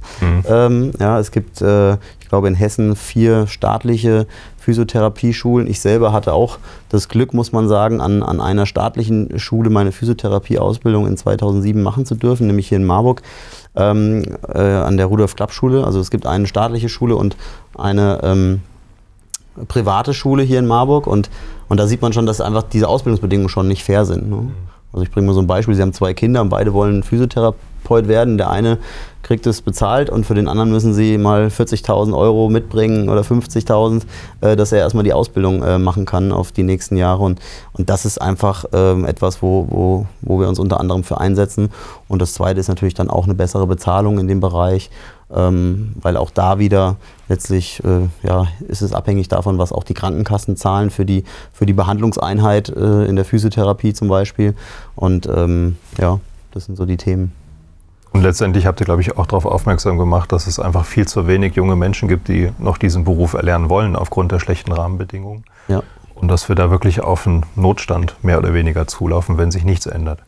Ähm, 0.49 0.91
ja, 0.99 1.19
es 1.19 1.31
gibt, 1.31 1.61
äh, 1.61 1.93
ich 1.93 2.29
glaube, 2.29 2.47
in 2.47 2.55
Hessen 2.55 2.95
vier 2.95 3.47
staatliche 3.47 4.27
Physiotherapieschulen. 4.59 5.67
Ich 5.67 5.79
selber 5.79 6.13
hatte 6.13 6.33
auch 6.33 6.59
das 6.89 7.09
Glück, 7.09 7.33
muss 7.33 7.51
man 7.51 7.67
sagen, 7.67 8.01
an, 8.01 8.21
an 8.21 8.39
einer 8.39 8.65
staatlichen 8.65 9.39
Schule 9.39 9.69
meine 9.69 9.91
Physiotherapieausbildung 9.91 11.07
in 11.07 11.17
2007 11.17 11.81
machen 11.81 12.05
zu 12.05 12.15
dürfen, 12.15 12.47
nämlich 12.47 12.67
hier 12.69 12.77
in 12.77 12.85
Marburg 12.85 13.21
ähm, 13.79 14.23
äh, 14.53 14.59
an 14.59 14.97
der 14.97 15.05
Rudolf-Klapp-Schule. 15.07 15.83
Also 15.83 15.99
es 15.99 16.11
gibt 16.11 16.25
eine 16.25 16.47
staatliche 16.47 16.89
Schule 16.89 17.15
und 17.15 17.37
eine 17.77 18.19
ähm, 18.23 18.61
private 19.67 20.13
Schule 20.13 20.43
hier 20.43 20.59
in 20.59 20.67
Marburg 20.67 21.07
und, 21.07 21.29
und 21.69 21.79
da 21.79 21.87
sieht 21.87 22.01
man 22.01 22.13
schon, 22.13 22.25
dass 22.25 22.41
einfach 22.41 22.63
diese 22.63 22.87
Ausbildungsbedingungen 22.87 23.49
schon 23.49 23.67
nicht 23.67 23.83
fair 23.83 24.05
sind. 24.05 24.29
Ne? 24.29 24.51
Also 24.93 25.03
ich 25.03 25.11
bringe 25.11 25.27
mal 25.27 25.33
so 25.33 25.41
ein 25.41 25.47
Beispiel, 25.47 25.75
sie 25.75 25.81
haben 25.81 25.93
zwei 25.93 26.13
Kinder 26.13 26.41
und 26.41 26.49
beide 26.49 26.73
wollen 26.73 27.03
Physiotherapeut 27.03 27.68
werden. 28.07 28.37
Der 28.37 28.49
eine 28.49 28.77
kriegt 29.29 29.45
es 29.45 29.61
bezahlt 29.61 30.09
und 30.09 30.25
für 30.25 30.33
den 30.33 30.47
anderen 30.47 30.71
müssen 30.71 30.93
sie 30.93 31.17
mal 31.17 31.47
40.000 31.47 32.17
Euro 32.17 32.49
mitbringen 32.49 33.09
oder 33.09 33.21
50.000, 33.21 34.03
äh, 34.41 34.55
dass 34.55 34.71
er 34.71 34.79
erstmal 34.79 35.03
die 35.03 35.13
Ausbildung 35.13 35.61
äh, 35.61 35.77
machen 35.77 36.05
kann 36.05 36.31
auf 36.31 36.51
die 36.51 36.63
nächsten 36.63 36.97
Jahre. 36.97 37.23
Und, 37.23 37.39
und 37.73 37.89
das 37.89 38.05
ist 38.05 38.19
einfach 38.19 38.65
ähm, 38.73 39.05
etwas, 39.05 39.41
wo, 39.41 39.67
wo, 39.69 40.05
wo 40.21 40.39
wir 40.39 40.47
uns 40.47 40.57
unter 40.57 40.79
anderem 40.79 41.03
für 41.03 41.19
einsetzen. 41.19 41.69
Und 42.07 42.21
das 42.21 42.33
Zweite 42.33 42.59
ist 42.59 42.69
natürlich 42.69 42.93
dann 42.93 43.09
auch 43.09 43.25
eine 43.25 43.35
bessere 43.35 43.67
Bezahlung 43.67 44.19
in 44.19 44.27
dem 44.27 44.39
Bereich, 44.39 44.89
ähm, 45.31 45.93
weil 46.01 46.17
auch 46.17 46.31
da 46.31 46.57
wieder 46.57 46.95
letztlich 47.27 47.83
äh, 47.83 48.07
ja, 48.27 48.47
ist 48.67 48.81
es 48.81 48.93
abhängig 48.93 49.27
davon, 49.27 49.57
was 49.57 49.71
auch 49.71 49.83
die 49.83 49.93
Krankenkassen 49.93 50.55
zahlen 50.55 50.89
für 50.89 51.05
die, 51.05 51.23
für 51.53 51.65
die 51.65 51.73
Behandlungseinheit 51.73 52.69
äh, 52.69 53.05
in 53.05 53.15
der 53.15 53.25
Physiotherapie 53.25 53.93
zum 53.93 54.07
Beispiel. 54.07 54.55
Und 54.95 55.27
ähm, 55.27 55.77
ja, 55.99 56.19
das 56.51 56.65
sind 56.65 56.77
so 56.77 56.85
die 56.85 56.97
Themen. 56.97 57.31
Und 58.11 58.23
letztendlich 58.23 58.65
habt 58.65 58.79
ihr, 58.81 58.85
glaube 58.85 59.01
ich, 59.01 59.17
auch 59.17 59.27
darauf 59.27 59.45
aufmerksam 59.45 59.97
gemacht, 59.97 60.31
dass 60.31 60.47
es 60.47 60.59
einfach 60.59 60.85
viel 60.85 61.07
zu 61.07 61.27
wenig 61.27 61.55
junge 61.55 61.75
Menschen 61.75 62.07
gibt, 62.07 62.27
die 62.27 62.51
noch 62.57 62.77
diesen 62.77 63.03
Beruf 63.03 63.33
erlernen 63.33 63.69
wollen 63.69 63.95
aufgrund 63.95 64.31
der 64.31 64.39
schlechten 64.39 64.71
Rahmenbedingungen. 64.71 65.45
Ja, 65.67 65.83
Und 66.15 66.27
dass 66.27 66.49
wir 66.49 66.55
da 66.55 66.71
wirklich 66.71 67.01
auf 67.01 67.27
einen 67.27 67.45
Notstand 67.55 68.15
mehr 68.23 68.39
oder 68.39 68.53
weniger 68.53 68.87
zulaufen, 68.87 69.37
wenn 69.37 69.51
sich 69.51 69.63
nichts 69.63 69.85
ändert. 69.85 70.21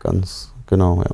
ganz 0.00 0.52
genau, 0.66 1.02
ja. 1.02 1.10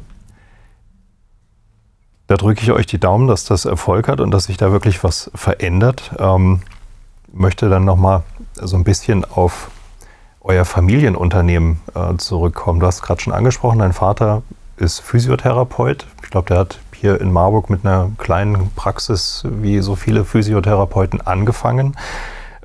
Da 2.29 2.37
drücke 2.37 2.63
ich 2.63 2.73
euch 2.73 2.87
die 2.87 3.01
Daumen, 3.01 3.27
dass 3.27 3.45
das 3.45 3.65
Erfolg 3.65 4.09
hat 4.09 4.21
und 4.21 4.31
dass 4.31 4.45
sich 4.45 4.57
da 4.57 4.73
wirklich 4.73 5.03
was 5.05 5.31
verändert. 5.35 6.13
Ähm, 6.19 6.63
möchte 7.33 7.69
dann 7.69 7.85
nochmal 7.85 8.23
so 8.55 8.77
ein 8.77 8.85
bisschen 8.85 9.25
auf 9.25 9.71
euer 10.41 10.65
Familienunternehmen 10.65 11.81
äh, 11.95 12.17
zurückkommen. 12.17 12.81
Du 12.81 12.87
hast 12.87 13.03
gerade 13.03 13.21
schon 13.21 13.33
angesprochen, 13.33 13.81
dein 13.81 13.93
Vater 13.93 14.43
ist 14.83 15.01
Physiotherapeut. 15.01 16.07
Ich 16.23 16.31
glaube, 16.31 16.49
der 16.49 16.59
hat 16.59 16.81
hier 16.95 17.21
in 17.21 17.33
Marburg 17.33 17.71
mit 17.71 17.85
einer 17.85 18.11
kleinen 18.19 18.71
Praxis 18.75 19.45
wie 19.49 19.81
so 19.81 19.97
viele 19.97 20.25
Physiotherapeuten 20.25 21.21
angefangen. 21.21 21.97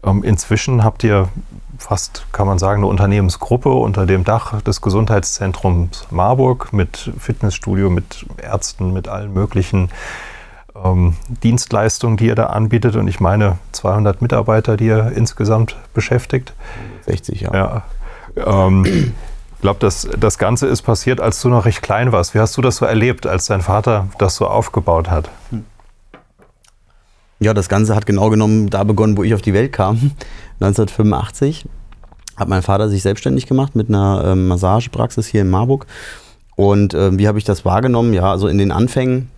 Ähm, 0.03 0.23
inzwischen 0.23 0.83
habt 0.83 1.03
ihr 1.03 1.29
fast, 1.77 2.25
kann 2.31 2.47
man 2.47 2.57
sagen, 2.57 2.81
eine 2.81 2.87
Unternehmensgruppe 2.87 3.69
unter 3.69 4.05
dem 4.05 4.23
Dach 4.23 4.61
des 4.61 4.81
Gesundheitszentrums 4.81 6.07
Marburg 6.09 6.73
mit 6.73 7.11
Fitnessstudio, 7.19 7.89
mit 7.89 8.25
Ärzten, 8.41 8.93
mit 8.93 9.07
allen 9.07 9.33
möglichen 9.33 9.89
ähm, 10.83 11.15
Dienstleistungen, 11.43 12.17
die 12.17 12.27
ihr 12.27 12.35
da 12.35 12.47
anbietet. 12.47 12.95
Und 12.95 13.07
ich 13.07 13.19
meine 13.19 13.57
200 13.73 14.21
Mitarbeiter, 14.21 14.75
die 14.75 14.87
ihr 14.87 15.11
insgesamt 15.15 15.75
beschäftigt. 15.93 16.53
60 17.05 17.41
Jahre. 17.41 17.83
Ja. 18.35 18.67
Ähm, 18.67 19.13
ich 19.57 19.61
glaube, 19.61 19.79
das, 19.79 20.07
das 20.19 20.37
Ganze 20.37 20.67
ist 20.67 20.83
passiert, 20.83 21.19
als 21.19 21.41
du 21.41 21.49
noch 21.49 21.65
recht 21.65 21.81
klein 21.81 22.11
warst. 22.11 22.35
Wie 22.35 22.39
hast 22.39 22.55
du 22.57 22.61
das 22.61 22.75
so 22.75 22.85
erlebt, 22.85 23.25
als 23.25 23.47
dein 23.47 23.63
Vater 23.63 24.07
das 24.19 24.35
so 24.35 24.45
aufgebaut 24.45 25.09
hat? 25.09 25.31
Ja, 27.39 27.55
das 27.55 27.67
Ganze 27.67 27.95
hat 27.95 28.05
genau 28.05 28.29
genommen 28.29 28.69
da 28.69 28.83
begonnen, 28.83 29.17
wo 29.17 29.23
ich 29.23 29.33
auf 29.33 29.41
die 29.41 29.55
Welt 29.55 29.73
kam. 29.73 29.95
1985 30.59 31.65
hat 32.35 32.47
mein 32.47 32.61
Vater 32.61 32.87
sich 32.87 33.01
selbstständig 33.01 33.47
gemacht 33.47 33.75
mit 33.75 33.89
einer 33.89 34.23
ähm, 34.25 34.47
Massagepraxis 34.47 35.25
hier 35.25 35.41
in 35.41 35.49
Marburg. 35.49 35.87
Und 36.55 36.93
ähm, 36.93 37.17
wie 37.17 37.27
habe 37.27 37.39
ich 37.39 37.43
das 37.43 37.65
wahrgenommen? 37.65 38.13
Ja, 38.13 38.31
also 38.31 38.47
in 38.47 38.59
den 38.59 38.71
Anfängen, 38.71 39.31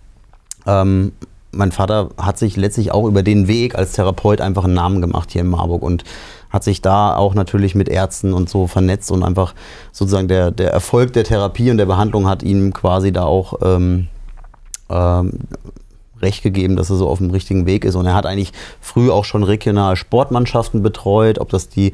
ähm, 0.65 1.13
mein 1.51 1.71
Vater 1.71 2.09
hat 2.17 2.37
sich 2.37 2.57
letztlich 2.57 2.91
auch 2.91 3.05
über 3.05 3.23
den 3.23 3.47
Weg 3.47 3.75
als 3.75 3.93
Therapeut 3.93 4.41
einfach 4.41 4.65
einen 4.65 4.73
Namen 4.73 5.01
gemacht 5.01 5.31
hier 5.31 5.41
in 5.41 5.49
Marburg 5.49 5.81
und 5.81 6.03
hat 6.49 6.63
sich 6.63 6.81
da 6.81 7.15
auch 7.15 7.35
natürlich 7.35 7.75
mit 7.75 7.89
Ärzten 7.89 8.33
und 8.33 8.49
so 8.49 8.67
vernetzt 8.67 9.11
und 9.11 9.23
einfach 9.23 9.53
sozusagen 9.91 10.27
der, 10.27 10.51
der 10.51 10.71
Erfolg 10.71 11.13
der 11.13 11.23
Therapie 11.23 11.71
und 11.71 11.77
der 11.77 11.85
Behandlung 11.85 12.27
hat 12.27 12.43
ihm 12.43 12.73
quasi 12.73 13.11
da 13.11 13.23
auch 13.23 13.59
ähm, 13.63 14.07
ähm, 14.89 15.31
recht 16.21 16.43
gegeben, 16.43 16.75
dass 16.75 16.89
er 16.89 16.97
so 16.97 17.07
auf 17.07 17.19
dem 17.19 17.29
richtigen 17.29 17.65
Weg 17.65 17.85
ist. 17.85 17.95
Und 17.95 18.05
er 18.05 18.13
hat 18.13 18.25
eigentlich 18.25 18.51
früh 18.81 19.09
auch 19.09 19.23
schon 19.25 19.43
regional 19.43 19.95
Sportmannschaften 19.95 20.83
betreut, 20.83 21.39
ob 21.39 21.47
das 21.49 21.69
die 21.69 21.93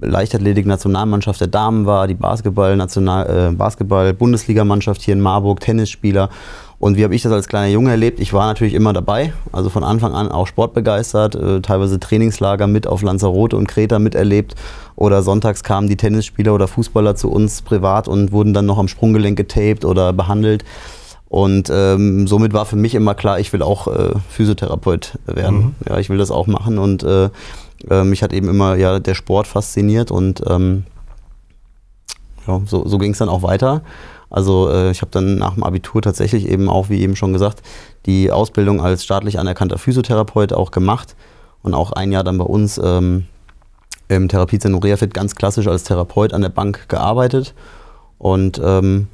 Leichtathletik-Nationalmannschaft 0.00 1.40
der 1.40 1.48
Damen 1.48 1.86
war, 1.86 2.06
die 2.06 2.14
äh, 2.14 2.16
Basketball-Bundesligamannschaft 2.16 5.02
hier 5.02 5.14
in 5.14 5.20
Marburg, 5.20 5.58
Tennisspieler. 5.60 6.30
Und 6.80 6.96
wie 6.96 7.02
habe 7.02 7.14
ich 7.14 7.22
das 7.22 7.32
als 7.32 7.48
kleiner 7.48 7.72
Junge 7.72 7.90
erlebt? 7.90 8.20
Ich 8.20 8.32
war 8.32 8.46
natürlich 8.46 8.74
immer 8.74 8.92
dabei, 8.92 9.32
also 9.50 9.68
von 9.68 9.82
Anfang 9.82 10.14
an 10.14 10.30
auch 10.30 10.46
sportbegeistert, 10.46 11.34
äh, 11.34 11.60
teilweise 11.60 11.98
Trainingslager 11.98 12.68
mit 12.68 12.86
auf 12.86 13.02
Lanzarote 13.02 13.56
und 13.56 13.66
Kreta 13.66 13.98
miterlebt. 13.98 14.54
Oder 14.94 15.22
sonntags 15.22 15.64
kamen 15.64 15.88
die 15.88 15.96
Tennisspieler 15.96 16.54
oder 16.54 16.68
Fußballer 16.68 17.16
zu 17.16 17.30
uns 17.30 17.62
privat 17.62 18.06
und 18.06 18.30
wurden 18.30 18.54
dann 18.54 18.66
noch 18.66 18.78
am 18.78 18.86
Sprunggelenk 18.86 19.36
getaped 19.36 19.84
oder 19.84 20.12
behandelt. 20.12 20.64
Und 21.28 21.68
ähm, 21.70 22.26
somit 22.26 22.52
war 22.52 22.64
für 22.64 22.76
mich 22.76 22.94
immer 22.94 23.14
klar, 23.14 23.38
ich 23.38 23.52
will 23.52 23.62
auch 23.62 23.88
äh, 23.88 24.14
Physiotherapeut 24.30 25.18
werden. 25.26 25.74
Ja, 25.88 25.98
ich 25.98 26.08
will 26.08 26.18
das 26.18 26.30
auch 26.30 26.46
machen. 26.46 26.78
Und 26.78 27.02
äh, 27.02 27.28
äh, 27.90 28.04
mich 28.04 28.22
hat 28.22 28.32
eben 28.32 28.48
immer 28.48 28.76
ja 28.76 28.98
der 28.98 29.14
Sport 29.14 29.46
fasziniert 29.46 30.10
und 30.10 30.42
ähm, 30.48 30.84
ja, 32.46 32.60
so, 32.64 32.86
so 32.88 32.98
ging 32.98 33.12
es 33.12 33.18
dann 33.18 33.28
auch 33.28 33.42
weiter. 33.42 33.82
Also 34.30 34.70
äh, 34.70 34.90
ich 34.90 35.00
habe 35.00 35.10
dann 35.10 35.36
nach 35.36 35.54
dem 35.54 35.64
Abitur 35.64 36.02
tatsächlich 36.02 36.48
eben 36.48 36.68
auch, 36.68 36.88
wie 36.88 37.00
eben 37.00 37.16
schon 37.16 37.32
gesagt, 37.32 37.62
die 38.06 38.30
Ausbildung 38.30 38.80
als 38.80 39.04
staatlich 39.04 39.38
anerkannter 39.38 39.78
Physiotherapeut 39.78 40.52
auch 40.52 40.70
gemacht 40.70 41.16
und 41.62 41.74
auch 41.74 41.92
ein 41.92 42.12
Jahr 42.12 42.24
dann 42.24 42.38
bei 42.38 42.44
uns 42.44 42.80
ähm, 42.82 43.26
im 44.08 44.28
Therapiezentrum 44.28 44.82
Reafit 44.82 45.14
ganz 45.14 45.34
klassisch 45.34 45.66
als 45.66 45.84
Therapeut 45.84 46.32
an 46.32 46.42
der 46.42 46.48
Bank 46.48 46.88
gearbeitet. 46.88 47.54
Und 48.18 48.60
ähm, 48.62 49.08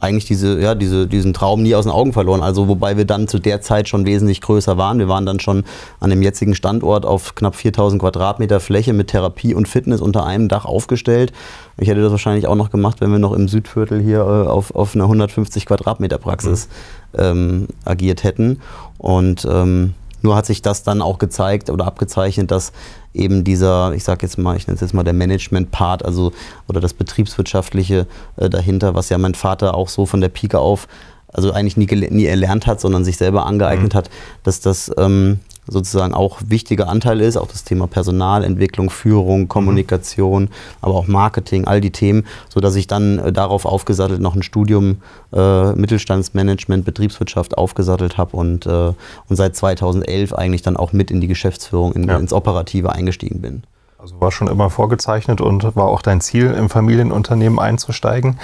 eigentlich 0.00 0.24
diese, 0.26 0.60
ja, 0.60 0.74
diese, 0.74 1.06
diesen 1.06 1.32
Traum 1.32 1.62
nie 1.62 1.74
aus 1.74 1.84
den 1.84 1.92
Augen 1.92 2.12
verloren. 2.12 2.42
Also 2.42 2.68
wobei 2.68 2.96
wir 2.96 3.04
dann 3.04 3.28
zu 3.28 3.38
der 3.38 3.60
Zeit 3.60 3.88
schon 3.88 4.04
wesentlich 4.04 4.40
größer 4.40 4.76
waren. 4.76 4.98
Wir 4.98 5.08
waren 5.08 5.24
dann 5.24 5.40
schon 5.40 5.64
an 6.00 6.10
dem 6.10 6.22
jetzigen 6.22 6.54
Standort 6.54 7.06
auf 7.06 7.34
knapp 7.34 7.54
4000 7.54 8.00
Quadratmeter 8.02 8.60
Fläche 8.60 8.92
mit 8.92 9.08
Therapie 9.08 9.54
und 9.54 9.68
Fitness 9.68 10.00
unter 10.00 10.26
einem 10.26 10.48
Dach 10.48 10.64
aufgestellt. 10.64 11.32
Ich 11.78 11.88
hätte 11.88 12.02
das 12.02 12.10
wahrscheinlich 12.10 12.46
auch 12.46 12.56
noch 12.56 12.70
gemacht, 12.70 13.00
wenn 13.00 13.12
wir 13.12 13.18
noch 13.18 13.32
im 13.32 13.48
Südviertel 13.48 14.02
hier 14.02 14.18
äh, 14.20 14.48
auf, 14.48 14.74
auf 14.74 14.94
einer 14.94 15.04
150 15.04 15.66
Quadratmeter 15.66 16.18
Praxis 16.18 16.68
mhm. 17.12 17.18
ähm, 17.20 17.68
agiert 17.84 18.24
hätten. 18.24 18.60
Und 18.98 19.46
ähm, 19.50 19.94
nur 20.24 20.34
hat 20.34 20.46
sich 20.46 20.62
das 20.62 20.82
dann 20.82 21.02
auch 21.02 21.18
gezeigt 21.18 21.70
oder 21.70 21.86
abgezeichnet, 21.86 22.50
dass 22.50 22.72
eben 23.12 23.44
dieser, 23.44 23.92
ich 23.92 24.02
sage 24.02 24.26
jetzt 24.26 24.38
mal, 24.38 24.56
ich 24.56 24.66
nenne 24.66 24.74
es 24.74 24.80
jetzt 24.80 24.94
mal 24.94 25.04
der 25.04 25.12
Management-Part, 25.12 26.04
also 26.04 26.32
oder 26.66 26.80
das 26.80 26.94
Betriebswirtschaftliche 26.94 28.06
äh, 28.36 28.50
dahinter, 28.50 28.94
was 28.94 29.10
ja 29.10 29.18
mein 29.18 29.34
Vater 29.34 29.74
auch 29.74 29.88
so 29.88 30.06
von 30.06 30.20
der 30.20 30.30
Pike 30.30 30.58
auf, 30.58 30.88
also 31.28 31.52
eigentlich 31.52 31.76
nie, 31.76 31.86
nie 32.10 32.24
erlernt 32.24 32.66
hat, 32.66 32.80
sondern 32.80 33.04
sich 33.04 33.18
selber 33.18 33.46
angeeignet 33.46 33.92
mhm. 33.92 33.98
hat, 33.98 34.10
dass 34.42 34.60
das 34.60 34.90
ähm, 34.96 35.40
sozusagen 35.66 36.14
auch 36.14 36.40
wichtiger 36.46 36.88
Anteil 36.88 37.20
ist, 37.20 37.36
auch 37.36 37.48
das 37.48 37.64
Thema 37.64 37.86
Personalentwicklung, 37.86 38.90
Führung, 38.90 39.42
mhm. 39.42 39.48
Kommunikation, 39.48 40.44
mhm. 40.44 40.48
aber 40.80 40.94
auch 40.94 41.06
Marketing, 41.06 41.66
all 41.66 41.80
die 41.80 41.90
Themen, 41.90 42.26
sodass 42.48 42.74
ich 42.76 42.86
dann 42.86 43.18
äh, 43.18 43.32
darauf 43.32 43.64
aufgesattelt 43.64 44.20
noch 44.20 44.34
ein 44.34 44.42
Studium 44.42 44.98
äh, 45.32 45.72
Mittelstandsmanagement, 45.72 46.84
Betriebswirtschaft 46.84 47.56
aufgesattelt 47.56 48.18
habe 48.18 48.36
und, 48.36 48.66
äh, 48.66 48.92
und 49.28 49.36
seit 49.36 49.56
2011 49.56 50.32
eigentlich 50.32 50.62
dann 50.62 50.76
auch 50.76 50.92
mit 50.92 51.10
in 51.10 51.20
die 51.20 51.28
Geschäftsführung, 51.28 51.92
in, 51.92 52.08
ja. 52.08 52.18
ins 52.18 52.32
Operative 52.32 52.92
eingestiegen 52.92 53.40
bin. 53.40 53.62
Also 53.98 54.20
war 54.20 54.30
schon 54.30 54.48
immer 54.48 54.68
vorgezeichnet 54.68 55.40
und 55.40 55.76
war 55.76 55.86
auch 55.86 56.02
dein 56.02 56.20
Ziel, 56.20 56.52
im 56.52 56.68
Familienunternehmen 56.68 57.58
einzusteigen. 57.58 58.38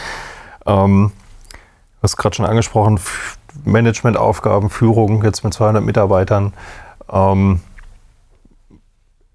Ähm, 0.64 1.12
du 1.50 2.02
hast 2.02 2.16
gerade 2.16 2.34
schon 2.34 2.46
angesprochen, 2.46 2.98
Managementaufgaben, 3.64 4.70
Führung 4.70 5.22
jetzt 5.22 5.44
mit 5.44 5.52
200 5.52 5.84
Mitarbeitern. 5.84 6.54
Ähm, 7.12 7.60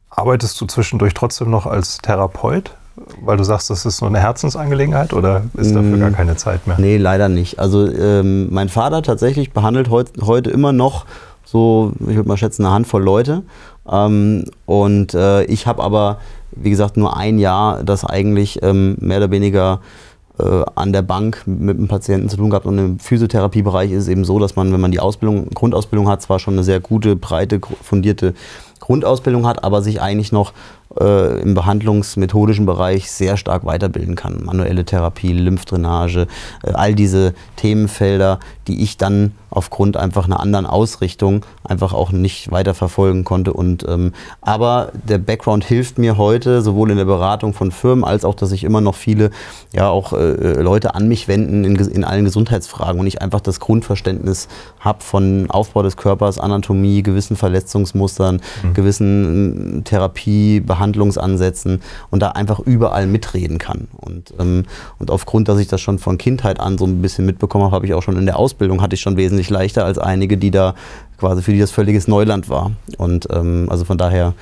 arbeitest 0.10 0.60
du 0.60 0.66
zwischendurch 0.66 1.14
trotzdem 1.14 1.50
noch 1.50 1.66
als 1.66 2.00
Therapeut? 2.00 2.76
Weil 3.22 3.36
du 3.36 3.44
sagst, 3.44 3.70
das 3.70 3.86
ist 3.86 3.98
so 3.98 4.06
eine 4.06 4.20
Herzensangelegenheit 4.20 5.12
oder 5.12 5.44
ist 5.56 5.76
dafür 5.76 5.98
gar 5.98 6.12
mm, 6.12 6.14
keine 6.14 6.38
Zeit 6.38 6.66
mehr? 6.66 6.78
Nee, 6.80 6.96
leider 6.96 7.28
nicht. 7.28 7.60
Also 7.60 7.92
ähm, 7.92 8.48
mein 8.54 8.70
Vater 8.70 9.02
tatsächlich 9.02 9.52
behandelt 9.52 9.90
heut, 9.90 10.12
heute 10.22 10.50
immer 10.50 10.72
noch 10.72 11.06
so, 11.44 11.92
ich 12.00 12.16
würde 12.16 12.28
mal 12.28 12.38
schätzen, 12.38 12.66
eine 12.66 12.74
Handvoll 12.74 13.04
Leute. 13.04 13.44
Ähm, 13.90 14.46
und 14.66 15.14
äh, 15.14 15.44
ich 15.44 15.68
habe 15.68 15.84
aber, 15.84 16.20
wie 16.52 16.70
gesagt, 16.70 16.96
nur 16.96 17.18
ein 17.18 17.38
Jahr 17.38 17.84
das 17.84 18.06
eigentlich 18.06 18.64
ähm, 18.64 18.96
mehr 19.00 19.18
oder 19.18 19.32
weniger 19.32 19.82
an 20.38 20.92
der 20.92 21.02
Bank 21.02 21.44
mit 21.46 21.78
einem 21.78 21.88
Patienten 21.88 22.30
zu 22.30 22.38
tun 22.38 22.50
gehabt. 22.50 22.66
Und 22.66 22.78
im 22.78 23.00
Physiotherapiebereich 23.00 23.92
ist 23.92 24.04
es 24.04 24.08
eben 24.10 24.26
so, 24.26 24.40
dass 24.40 24.56
man, 24.56 24.72
wenn 24.74 24.82
man 24.82 24.92
die 24.92 25.00
Ausbildung, 25.00 25.50
Grundausbildung 25.52 26.10
hat, 26.10 26.22
zwar 26.22 26.40
schon 26.40 26.56
eine 26.56 26.64
sehr 26.64 26.80
gute, 26.80 27.16
breite, 27.16 27.62
fundierte 27.82 28.34
Grundausbildung 28.80 29.48
hat, 29.48 29.64
aber 29.64 29.82
sich 29.82 30.02
eigentlich 30.02 30.32
noch 30.32 30.54
äh, 31.00 31.42
im 31.42 31.54
behandlungsmethodischen 31.54 32.66
Bereich 32.66 33.12
sehr 33.12 33.38
stark 33.38 33.66
weiterbilden 33.66 34.16
kann. 34.16 34.44
Manuelle 34.44 34.86
Therapie, 34.86 35.34
Lymphdrainage, 35.34 36.28
äh, 36.64 36.72
all 36.72 36.96
diese 36.96 37.34
Themenfelder, 37.56 38.40
die 38.68 38.82
ich 38.82 38.98
dann 38.98 39.34
aufgrund 39.50 39.96
einfach 39.96 40.26
einer 40.26 40.40
anderen 40.40 40.66
Ausrichtung 40.66 41.46
einfach 41.64 41.94
auch 41.94 42.12
nicht 42.12 42.52
weiter 42.52 42.74
verfolgen 42.74 43.24
konnte. 43.24 43.54
Und, 43.54 43.86
ähm, 43.88 44.12
aber 44.42 44.92
der 44.94 45.18
Background 45.18 45.64
hilft 45.64 45.98
mir 45.98 46.18
heute, 46.18 46.62
sowohl 46.62 46.92
in 46.92 46.98
der 46.98 47.06
Beratung 47.06 47.54
von 47.54 47.72
Firmen, 47.72 48.04
als 48.04 48.26
auch, 48.26 48.36
dass 48.36 48.52
ich 48.52 48.64
immer 48.64 48.82
noch 48.82 48.96
viele 48.96 49.32
ja 49.74 49.90
auch 49.90 50.14
äh, 50.14 50.18
äh 50.18 50.62
Leute 50.62 50.96
an 50.96 51.08
mich 51.08 51.28
wenden 51.28 51.64
in, 51.64 51.76
in 51.76 52.04
allen 52.04 52.26
Gesundheitsfragen 52.26 53.00
und 53.00 53.08
ich 53.08 53.22
einfach 53.22 53.40
das 53.40 53.60
Grundverständnis 53.60 54.48
habe 54.80 55.04
von 55.04 55.50
Aufbau 55.50 55.84
des 55.84 55.96
Körpers, 55.96 56.40
Anatomie, 56.40 57.02
gewissen 57.02 57.38
Verletzungsmustern, 57.38 58.42
mhm. 58.64 58.74
gewissen 58.74 59.82
Therapie, 59.86 60.60
Behandlung 60.60 60.85
Handlungsansätzen 60.86 61.82
und 62.12 62.22
da 62.22 62.30
einfach 62.30 62.60
überall 62.60 63.08
mitreden 63.08 63.58
kann. 63.58 63.88
Und, 63.98 64.34
ähm, 64.40 64.66
und 65.00 65.10
aufgrund, 65.10 65.48
dass 65.48 65.60
ich 65.60 65.68
das 65.68 65.82
schon 65.82 65.98
von 65.98 66.20
Kindheit 66.20 66.60
an 66.60 66.78
so 66.78 66.86
ein 66.86 67.02
bisschen 67.02 67.26
mitbekommen 67.26 67.66
habe, 67.66 67.76
habe 67.76 67.86
ich 67.88 67.96
auch 67.96 68.04
schon 68.04 68.18
in 68.18 68.26
der 68.26 68.38
Ausbildung, 68.38 68.82
hatte 68.82 68.94
ich 68.94 69.02
schon 69.02 69.18
wesentlich 69.18 69.50
leichter 69.50 69.84
als 69.84 69.98
einige, 69.98 70.38
die 70.38 70.52
da 70.52 70.76
quasi 71.18 71.42
für 71.42 71.54
die 71.54 71.60
das 71.60 71.72
völliges 71.72 72.08
Neuland 72.08 72.50
war. 72.50 72.72
Und 72.98 73.28
ähm, 73.32 73.68
also 73.70 73.84
von 73.84 73.98
daher 73.98 74.34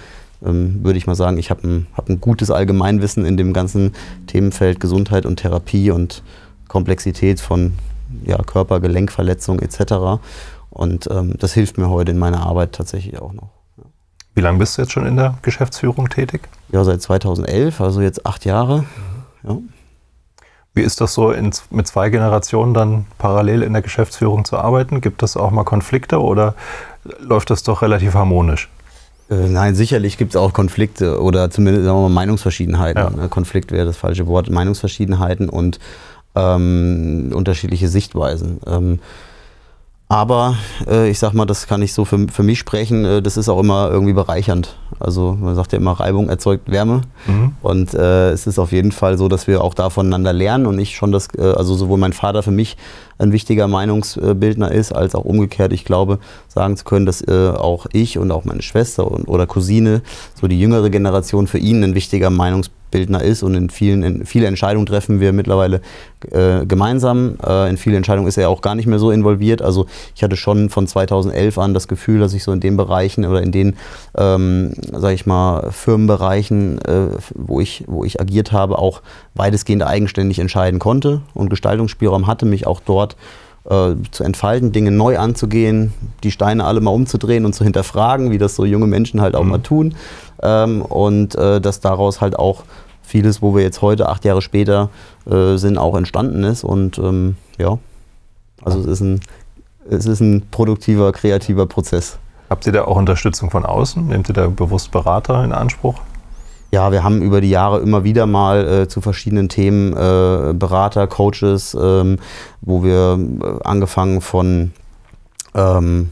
ähm, 0.46 0.84
würde 0.84 0.98
ich 0.98 1.08
mal 1.08 1.16
sagen, 1.16 1.38
ich 1.38 1.50
habe 1.50 1.66
ein, 1.68 1.88
hab 1.94 2.10
ein 2.10 2.20
gutes 2.20 2.52
Allgemeinwissen 2.52 3.26
in 3.26 3.38
dem 3.38 3.54
ganzen 3.54 3.94
Themenfeld 4.28 4.80
Gesundheit 4.80 5.26
und 5.26 5.38
Therapie 5.38 5.92
und 5.92 6.24
Komplexität 6.68 7.40
von 7.40 7.74
ja, 8.26 8.38
Körper, 8.38 8.80
Gelenkverletzung 8.80 9.60
etc. 9.60 10.22
Und 10.70 11.08
ähm, 11.12 11.36
das 11.40 11.54
hilft 11.54 11.78
mir 11.78 11.90
heute 11.90 12.12
in 12.12 12.20
meiner 12.20 12.46
Arbeit 12.46 12.74
tatsächlich 12.74 13.22
auch 13.22 13.34
noch. 13.34 13.63
Wie 14.36 14.42
lange 14.42 14.58
bist 14.58 14.78
du 14.78 14.82
jetzt 14.82 14.92
schon 14.92 15.06
in 15.06 15.16
der 15.16 15.36
Geschäftsführung 15.42 16.10
tätig? 16.10 16.42
Ja, 16.72 16.84
seit 16.84 17.02
2011, 17.02 17.82
also 17.82 18.02
jetzt 18.02 18.26
acht 18.26 18.46
Jahre. 18.46 18.80
Mhm. 19.44 19.50
Ja. 19.50 19.58
Wie 20.76 20.82
ist 20.82 21.02
das 21.02 21.14
so, 21.14 21.32
in, 21.32 21.52
mit 21.70 21.86
zwei 21.86 22.10
Generationen 22.10 22.74
dann 22.74 23.06
parallel 23.20 23.62
in 23.62 23.74
der 23.74 23.84
Geschäftsführung 23.84 24.44
zu 24.44 24.58
arbeiten? 24.58 25.02
Gibt 25.02 25.22
es 25.22 25.38
auch 25.38 25.52
mal 25.52 25.64
Konflikte 25.64 26.20
oder 26.20 26.56
läuft 27.20 27.52
das 27.52 27.62
doch 27.62 27.84
relativ 27.84 28.16
harmonisch? 28.16 28.70
Äh, 29.30 29.50
nein, 29.50 29.76
sicherlich 29.76 30.18
gibt 30.18 30.32
es 30.32 30.36
auch 30.36 30.52
Konflikte 30.52 31.22
oder 31.22 31.52
zumindest 31.52 31.86
sagen 31.86 31.98
wir 31.98 32.10
mal, 32.10 32.14
Meinungsverschiedenheiten. 32.14 33.04
Ja. 33.04 33.10
Ne, 33.12 33.30
Konflikt 33.30 33.72
wäre 33.72 33.86
das 33.86 33.98
falsche 33.98 34.26
Wort. 34.26 34.50
Meinungsverschiedenheiten 34.50 35.48
und 35.48 35.80
ähm, 36.36 37.32
unterschiedliche 37.36 37.88
Sichtweisen. 37.88 38.60
Ähm, 38.66 39.00
aber 40.14 40.58
äh, 40.88 41.10
ich 41.10 41.18
sag 41.18 41.34
mal, 41.34 41.48
das 41.48 41.66
kann 41.66 41.82
ich 41.82 41.92
so 41.92 42.06
für, 42.06 42.28
für 42.28 42.44
mich 42.44 42.60
sprechen, 42.60 43.04
äh, 43.04 43.22
das 43.24 43.36
ist 43.36 43.50
auch 43.50 43.60
immer 43.60 43.90
irgendwie 43.90 44.14
bereichernd. 44.14 44.78
Also 45.00 45.36
man 45.42 45.56
sagt 45.56 45.72
ja 45.72 45.80
immer, 45.80 45.94
Reibung 45.94 46.30
erzeugt 46.30 46.70
Wärme. 46.70 47.02
Mhm. 47.26 47.54
Und 47.64 47.96
äh, 47.96 48.30
es 48.30 48.46
ist 48.46 48.60
auf 48.60 48.72
jeden 48.72 48.92
Fall 48.92 49.18
so, 49.18 49.28
dass 49.28 49.48
wir 49.48 49.64
auch 49.64 49.74
da 49.74 49.90
voneinander 49.90 50.32
lernen 50.32 50.68
und 50.68 50.78
ich 50.78 50.96
schon 50.96 51.12
das, 51.12 51.30
äh, 51.36 51.42
also 51.42 51.74
sowohl 51.74 51.98
mein 51.98 52.14
Vater 52.14 52.44
für 52.44 52.52
mich 52.52 52.78
ein 53.18 53.32
wichtiger 53.32 53.68
Meinungsbildner 53.68 54.72
ist, 54.72 54.92
als 54.92 55.16
auch 55.16 55.26
umgekehrt, 55.26 55.74
ich 55.74 55.84
glaube, 55.84 56.20
sagen 56.48 56.78
zu 56.78 56.84
können, 56.84 57.08
dass 57.08 57.28
äh, 57.28 57.50
auch 57.50 57.88
ich 57.92 58.20
und 58.20 58.32
auch 58.32 58.46
meine 58.46 58.62
Schwester 58.62 59.10
und, 59.10 59.28
oder 59.28 59.48
Cousine, 59.48 60.04
so 60.40 60.48
die 60.48 60.60
jüngere 60.60 60.92
Generation, 60.92 61.48
für 61.48 61.58
ihn 61.58 61.84
ein 61.84 61.96
wichtiger 61.96 62.30
Meinungsbildner 62.30 62.83
Bildner 62.94 63.24
ist 63.24 63.42
und 63.42 63.56
in 63.56 63.70
vielen 63.72 64.04
in 64.04 64.26
viele 64.26 64.46
Entscheidungen 64.46 64.86
treffen 64.86 65.20
wir 65.20 65.34
mittlerweile 65.34 65.82
äh, 66.32 66.66
gemeinsam. 66.66 67.38
Äh, 67.44 67.70
in 67.72 67.78
viele 67.78 67.98
Entscheidungen 67.98 68.28
ist 68.28 68.38
er 68.38 68.50
auch 68.50 68.62
gar 68.62 68.76
nicht 68.76 68.86
mehr 68.86 69.00
so 69.00 69.10
involviert. 69.10 69.64
Also 69.64 69.88
ich 70.16 70.24
hatte 70.24 70.38
schon 70.38 70.70
von 70.70 70.86
2011 70.86 71.58
an 71.58 71.74
das 71.74 71.88
Gefühl, 71.88 72.20
dass 72.20 72.34
ich 72.34 72.44
so 72.44 72.52
in 72.52 72.60
den 72.60 72.78
Bereichen 72.78 73.26
oder 73.26 73.42
in 73.42 73.52
den, 73.52 73.76
ähm, 74.16 74.74
sage 74.92 75.16
ich 75.16 75.26
mal, 75.26 75.72
Firmenbereichen, 75.72 76.78
äh, 76.86 77.08
wo, 77.34 77.60
ich, 77.60 77.84
wo 77.88 78.06
ich 78.06 78.22
agiert 78.22 78.52
habe, 78.52 78.78
auch 78.78 79.02
weitestgehend 79.34 79.82
eigenständig 79.82 80.38
entscheiden 80.38 80.80
konnte 80.80 81.22
und 81.34 81.50
Gestaltungsspielraum 81.50 82.28
hatte, 82.28 82.46
mich 82.46 82.68
auch 82.68 82.80
dort 82.80 83.16
äh, 83.70 83.96
zu 84.12 84.24
entfalten, 84.24 84.72
Dinge 84.72 84.92
neu 84.92 85.18
anzugehen, 85.18 85.94
die 86.24 86.32
Steine 86.32 86.66
alle 86.66 86.82
mal 86.82 86.92
umzudrehen 86.92 87.46
und 87.46 87.54
zu 87.54 87.64
hinterfragen, 87.64 88.32
wie 88.32 88.38
das 88.38 88.56
so 88.56 88.66
junge 88.66 88.88
Menschen 88.88 89.22
halt 89.22 89.36
auch 89.36 89.44
mhm. 89.44 89.50
mal 89.50 89.60
tun. 89.60 89.96
Ähm, 90.42 90.82
und 90.82 91.36
äh, 91.36 91.62
dass 91.62 91.80
daraus 91.80 92.20
halt 92.20 92.38
auch 92.38 92.64
vieles, 93.04 93.42
wo 93.42 93.56
wir 93.56 93.62
jetzt 93.62 93.82
heute, 93.82 94.10
acht 94.10 94.26
Jahre 94.26 94.42
später 94.42 94.90
äh, 95.30 95.58
sind, 95.58 95.78
auch 95.78 95.96
entstanden 95.96 96.44
ist. 96.44 96.64
Und 96.64 96.98
ähm, 96.98 97.36
ja, 97.60 97.78
also 98.64 98.80
es 98.80 98.86
ist, 98.88 99.02
ein, 99.02 99.20
es 99.90 100.06
ist 100.06 100.22
ein 100.22 100.44
produktiver, 100.50 101.12
kreativer 101.12 101.68
Prozess. 101.68 102.18
Habt 102.50 102.66
ihr 102.66 102.74
da 102.74 102.86
auch 102.86 102.98
Unterstützung 102.98 103.50
von 103.50 103.66
außen? 103.66 104.08
Nehmt 104.08 104.30
ihr 104.30 104.34
da 104.34 104.48
bewusst 104.48 104.92
Berater 104.92 105.44
in 105.44 105.52
Anspruch? 105.52 106.00
Ja, 106.72 106.92
wir 106.92 107.04
haben 107.04 107.22
über 107.22 107.40
die 107.40 107.52
Jahre 107.52 107.82
immer 107.82 108.04
wieder 108.04 108.26
mal 108.26 108.68
äh, 108.68 108.88
zu 108.88 109.00
verschiedenen 109.00 109.48
Themen 109.48 109.94
äh, 109.94 110.54
Berater, 110.54 111.06
Coaches, 111.06 111.78
ähm, 111.80 112.18
wo 112.62 112.84
wir 112.84 113.20
äh, 113.20 113.64
angefangen 113.64 114.22
von 114.22 114.72
ähm, 115.54 116.12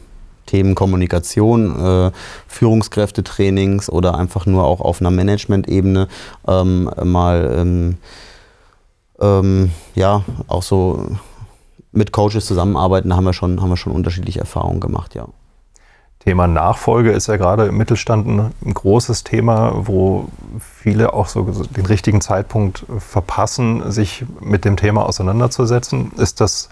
Themen 0.52 0.74
Kommunikation, 0.74 1.74
äh, 1.82 2.10
Führungskräftetrainings 2.46 3.88
oder 3.88 4.18
einfach 4.18 4.44
nur 4.44 4.64
auch 4.64 4.82
auf 4.82 5.00
einer 5.00 5.10
Management-Ebene 5.10 6.08
ähm, 6.46 6.90
mal 7.02 7.54
ähm, 7.56 7.96
ähm, 9.18 9.70
ja 9.94 10.24
auch 10.48 10.62
so 10.62 11.06
mit 11.90 12.12
Coaches 12.12 12.44
zusammenarbeiten, 12.44 13.08
da 13.08 13.16
haben 13.16 13.24
wir 13.24 13.32
schon, 13.32 13.62
haben 13.62 13.70
wir 13.70 13.78
schon 13.78 13.94
unterschiedliche 13.94 14.40
Erfahrungen 14.40 14.80
gemacht, 14.80 15.14
ja. 15.14 15.26
Thema 16.18 16.46
Nachfolge 16.46 17.12
ist 17.12 17.28
ja 17.28 17.36
gerade 17.38 17.64
im 17.64 17.78
Mittelstand 17.78 18.26
ein, 18.28 18.74
großes 18.74 19.24
Thema, 19.24 19.72
wo 19.74 20.28
viele 20.60 21.14
auch 21.14 21.28
so 21.28 21.42
den 21.42 21.86
richtigen 21.86 22.20
Zeitpunkt 22.20 22.84
verpassen, 22.98 23.90
sich 23.90 24.24
mit 24.40 24.64
dem 24.64 24.76
Thema 24.76 25.04
auseinanderzusetzen. 25.06 26.12
Ist 26.18 26.40
das 26.40 26.68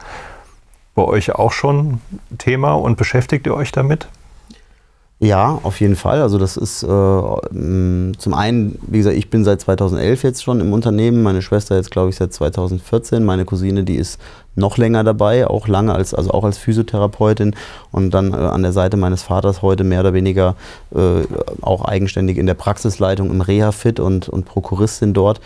bei 1.01 1.07
euch 1.07 1.35
auch 1.35 1.53
schon 1.53 2.01
Thema 2.37 2.75
und 2.75 2.99
beschäftigt 2.99 3.47
ihr 3.47 3.55
euch 3.55 3.73
damit? 3.73 4.07
Ja, 5.19 5.59
auf 5.63 5.81
jeden 5.81 5.97
Fall. 5.97 6.23
Also 6.23 6.39
das 6.39 6.57
ist 6.57 6.83
äh, 6.83 6.87
zum 6.87 8.35
einen, 8.35 8.79
wie 8.87 8.99
gesagt, 8.99 9.17
ich 9.17 9.29
bin 9.29 9.45
seit 9.45 9.61
2011 9.61 10.23
jetzt 10.23 10.43
schon 10.43 10.61
im 10.61 10.73
Unternehmen, 10.73 11.23
meine 11.23 11.43
Schwester 11.43 11.77
jetzt 11.77 11.91
glaube 11.91 12.11
ich 12.11 12.17
seit 12.17 12.33
2014, 12.33 13.25
meine 13.25 13.45
Cousine, 13.45 13.85
die 13.85 13.97
ist 13.97 14.19
noch 14.57 14.79
länger 14.79 15.05
dabei, 15.05 15.47
auch 15.47 15.69
lange 15.69 15.95
als, 15.95 16.13
also 16.15 16.31
auch 16.33 16.45
als 16.45 16.59
Physiotherapeutin 16.59 17.55
und 17.93 18.13
dann 18.13 18.33
äh, 18.33 18.37
an 18.37 18.63
der 18.63 18.73
Seite 18.73 18.97
meines 18.97 19.23
Vaters 19.23 19.63
heute 19.63 19.85
mehr 19.85 20.01
oder 20.01 20.15
weniger 20.15 20.57
äh, 20.95 21.23
auch 21.63 21.85
eigenständig 21.85 22.39
in 22.39 22.47
der 22.47 22.55
Praxisleitung 22.55 23.31
im 23.31 23.41
Reha-Fit 23.43 24.01
und, 24.01 24.29
und 24.29 24.45
Prokuristin 24.47 25.13
dort 25.13 25.41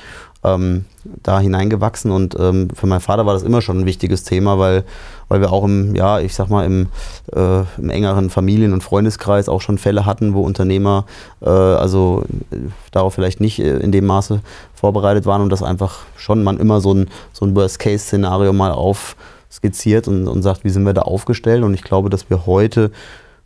ähm, 0.45 0.85
da 1.23 1.41
hineingewachsen 1.41 2.11
und 2.11 2.37
ähm, 2.39 2.69
für 2.75 2.87
meinen 2.87 3.01
Vater 3.01 3.27
war 3.27 3.35
das 3.35 3.43
immer 3.43 3.63
schon 3.63 3.81
ein 3.81 3.87
wichtiges 3.87 4.23
Thema, 4.23 4.59
weil, 4.59 4.85
weil 5.29 5.41
wir 5.41 5.53
auch 5.53 5.65
im, 5.65 5.95
ja, 5.95 6.21
ich 6.21 6.35
sag 6.35 6.49
mal, 6.49 6.65
im, 6.65 6.89
äh, 7.35 7.63
im 7.79 7.91
engeren 7.91 8.31
Familien- 8.31 8.73
und 8.73 8.83
Freundeskreis 8.83 9.49
auch 9.49 9.61
schon 9.61 9.79
Fälle 9.79 10.07
hatten, 10.07 10.35
wo 10.35 10.43
Unternehmer 10.43 11.05
äh, 11.43 11.49
also 11.49 12.25
äh, 12.51 12.57
darauf 12.93 13.15
vielleicht 13.15 13.41
nicht 13.41 13.59
äh, 13.59 13.79
in 13.79 13.93
dem 13.93 14.07
Maße 14.07 14.41
vorbereitet 14.75 15.27
waren 15.27 15.43
und 15.43 15.51
das 15.51 15.63
einfach 15.63 16.01
schon 16.17 16.45
man 16.45 16.59
immer 16.59 16.81
so 16.81 16.95
ein, 16.95 17.09
so 17.33 17.47
ein 17.47 17.55
Worst-Case-Szenario 17.55 18.53
mal 18.53 18.73
aufskizziert 18.73 20.09
und, 20.09 20.29
und 20.29 20.43
sagt, 20.43 20.65
wie 20.65 20.71
sind 20.71 20.85
wir 20.85 20.95
da 20.95 21.03
aufgestellt? 21.03 21.65
Und 21.65 21.75
ich 21.75 21.83
glaube, 21.83 22.11
dass 22.11 22.29
wir 22.31 22.47
heute 22.47 22.91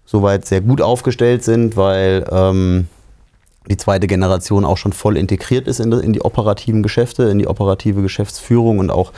soweit 0.04 0.46
sehr 0.46 0.62
gut 0.62 0.80
aufgestellt 0.80 1.44
sind, 1.44 1.76
weil 1.76 2.26
ähm, 2.30 2.88
die 3.68 3.76
zweite 3.76 4.06
Generation 4.06 4.64
auch 4.64 4.78
schon 4.78 4.92
voll 4.92 5.16
integriert 5.16 5.68
ist 5.68 5.80
in 5.80 5.90
die, 5.90 5.98
in 5.98 6.12
die 6.12 6.22
operativen 6.22 6.82
Geschäfte, 6.82 7.24
in 7.24 7.38
die 7.38 7.46
operative 7.46 8.00
Geschäftsführung 8.02 8.78
und 8.78 8.90
auch 8.90 9.12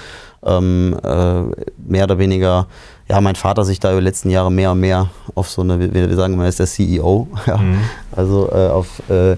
ähm, 0.45 0.99
äh, 1.03 1.43
mehr 1.77 2.05
oder 2.05 2.19
weniger, 2.19 2.67
ja, 3.09 3.21
mein 3.21 3.37
Vater 3.37 3.65
sich 3.65 3.81
da 3.81 3.91
über 3.93 4.01
die 4.01 4.07
letzten 4.07 4.31
Jahre 4.31 4.51
mehr 4.51 4.73
und 4.73 4.81
mehr 4.81 5.11
auf 5.35 5.51
so 5.51 5.63
eine, 5.63 5.81
wie 5.81 5.93
wir 5.93 6.17
sagen, 6.17 6.39
er 6.41 6.49
ist 6.49 6.59
der 6.59 6.67
CEO, 6.67 7.29
ja, 7.47 7.59
mhm. 7.59 7.81
also 8.13 8.51
äh, 8.53 8.69
auf 8.69 9.03
äh, 9.11 9.37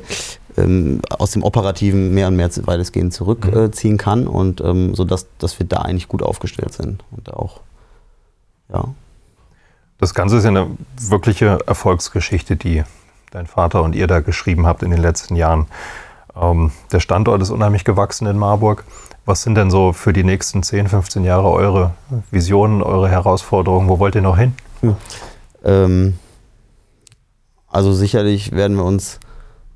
ähm, 0.56 1.00
aus 1.08 1.30
dem 1.30 1.42
Operativen 1.42 2.12
mehr 2.12 2.28
und 2.28 2.36
mehr 2.36 2.50
weitestgehend 2.66 3.14
zurückziehen 3.14 3.94
mhm. 3.94 3.98
kann 3.98 4.26
und 4.26 4.60
ähm, 4.60 4.94
so 4.94 5.04
dass, 5.04 5.26
dass 5.38 5.58
wir 5.58 5.66
da 5.66 5.78
eigentlich 5.78 6.08
gut 6.08 6.22
aufgestellt 6.22 6.72
sind 6.74 7.02
und 7.10 7.32
auch, 7.32 7.60
ja. 8.72 8.84
Das 9.98 10.14
Ganze 10.14 10.36
ist 10.36 10.44
ja 10.44 10.50
eine 10.50 10.66
wirkliche 11.00 11.60
Erfolgsgeschichte, 11.66 12.56
die 12.56 12.82
dein 13.30 13.46
Vater 13.46 13.82
und 13.82 13.94
ihr 13.94 14.08
da 14.08 14.20
geschrieben 14.20 14.66
habt 14.66 14.82
in 14.82 14.90
den 14.90 15.00
letzten 15.00 15.36
Jahren. 15.36 15.66
Ähm, 16.34 16.72
der 16.90 17.00
Standort 17.00 17.40
ist 17.40 17.50
unheimlich 17.50 17.84
gewachsen 17.84 18.26
in 18.26 18.36
Marburg. 18.36 18.84
Was 19.24 19.42
sind 19.42 19.54
denn 19.54 19.70
so 19.70 19.92
für 19.92 20.12
die 20.12 20.24
nächsten 20.24 20.62
10, 20.62 20.88
15 20.88 21.24
Jahre 21.24 21.50
eure 21.50 21.92
Visionen, 22.30 22.82
eure 22.82 23.08
Herausforderungen? 23.08 23.88
Wo 23.88 23.98
wollt 23.98 24.14
ihr 24.16 24.22
noch 24.22 24.36
hin? 24.36 24.54
Hm. 24.80 24.96
Ähm, 25.64 26.18
also 27.68 27.92
sicherlich 27.92 28.52
werden 28.52 28.76
wir 28.76 28.84
uns 28.84 29.20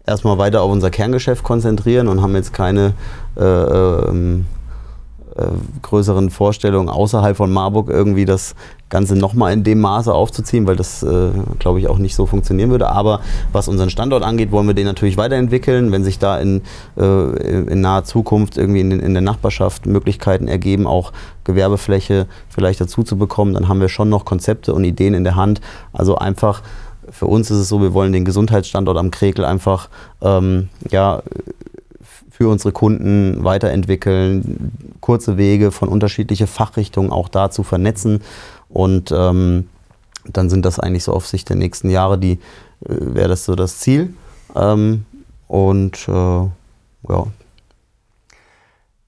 erstmal 0.05 0.39
weiter 0.39 0.63
auf 0.63 0.71
unser 0.71 0.91
Kerngeschäft 0.91 1.45
konzentrieren 1.45 2.09
und 2.09 2.23
haben 2.23 2.35
jetzt 2.35 2.53
keine 2.53 2.95
äh, 3.37 3.45
ähm, 3.45 4.47
äh, 5.37 5.47
größeren 5.83 6.31
Vorstellungen 6.31 6.89
außerhalb 6.89 7.37
von 7.37 7.53
Marburg 7.53 7.89
irgendwie 7.89 8.25
das 8.25 8.55
Ganze 8.88 9.16
nochmal 9.16 9.53
in 9.53 9.64
dem 9.64 9.81
Maße 9.81 10.14
aufzuziehen, 10.14 10.66
weil 10.66 10.77
das, 10.77 11.03
äh, 11.03 11.31
glaube 11.59 11.81
ich, 11.81 11.88
auch 11.88 11.99
nicht 11.99 12.14
so 12.14 12.27
funktionieren 12.27 12.70
würde. 12.70 12.88
Aber 12.88 13.20
was 13.53 13.66
unseren 13.66 13.90
Standort 13.90 14.22
angeht, 14.22 14.53
wollen 14.53 14.66
wir 14.68 14.75
den 14.75 14.87
natürlich 14.87 15.16
weiterentwickeln. 15.16 15.90
Wenn 15.90 16.05
sich 16.05 16.18
da 16.18 16.38
in, 16.38 16.62
äh, 16.96 17.03
in 17.03 17.81
naher 17.81 18.05
Zukunft 18.05 18.57
irgendwie 18.57 18.81
in, 18.81 18.92
in 18.92 19.12
der 19.12 19.22
Nachbarschaft 19.22 19.87
Möglichkeiten 19.87 20.46
ergeben, 20.46 20.87
auch 20.87 21.12
Gewerbefläche 21.42 22.27
vielleicht 22.49 22.81
dazu 22.81 23.03
zu 23.03 23.18
bekommen, 23.18 23.55
dann 23.55 23.68
haben 23.68 23.81
wir 23.81 23.88
schon 23.88 24.09
noch 24.09 24.25
Konzepte 24.25 24.72
und 24.72 24.85
Ideen 24.85 25.14
in 25.14 25.25
der 25.25 25.35
Hand. 25.35 25.61
Also 25.92 26.16
einfach 26.16 26.62
für 27.11 27.27
uns 27.27 27.51
ist 27.51 27.59
es 27.59 27.68
so, 27.68 27.81
wir 27.83 27.92
wollen 27.92 28.12
den 28.12 28.25
Gesundheitsstandort 28.25 28.99
am 28.99 29.11
Krekel 29.11 29.44
einfach 29.44 29.88
ähm, 30.22 30.68
ja, 30.90 31.22
für 32.37 32.49
unsere 32.49 32.72
Kunden 32.72 33.44
weiterentwickeln, 33.44 34.72
kurze 35.01 35.38
Wege 35.38 35.70
von 35.70 35.88
unterschiedlichen 35.88 36.46
Fachrichtungen 36.46 37.11
auch 37.11 37.29
da 37.29 37.51
zu 37.51 37.62
vernetzen. 37.62 38.20
Und 38.68 39.12
ähm, 39.12 39.68
dann 40.24 40.50
sind 40.50 40.64
das 40.64 40.79
eigentlich 40.81 41.05
so 41.05 41.12
auf 41.12 41.26
Sicht 41.26 41.48
der 41.48 41.57
nächsten 41.57 41.90
Jahre, 41.90 42.18
die 42.18 42.33
äh, 42.33 42.38
wäre 42.88 43.29
das 43.29 43.44
so 43.44 43.55
das 43.55 43.79
Ziel. 43.79 44.14
Ähm, 44.55 45.07
und 45.48 46.09
äh, 46.09 46.12
ja. 46.12 47.26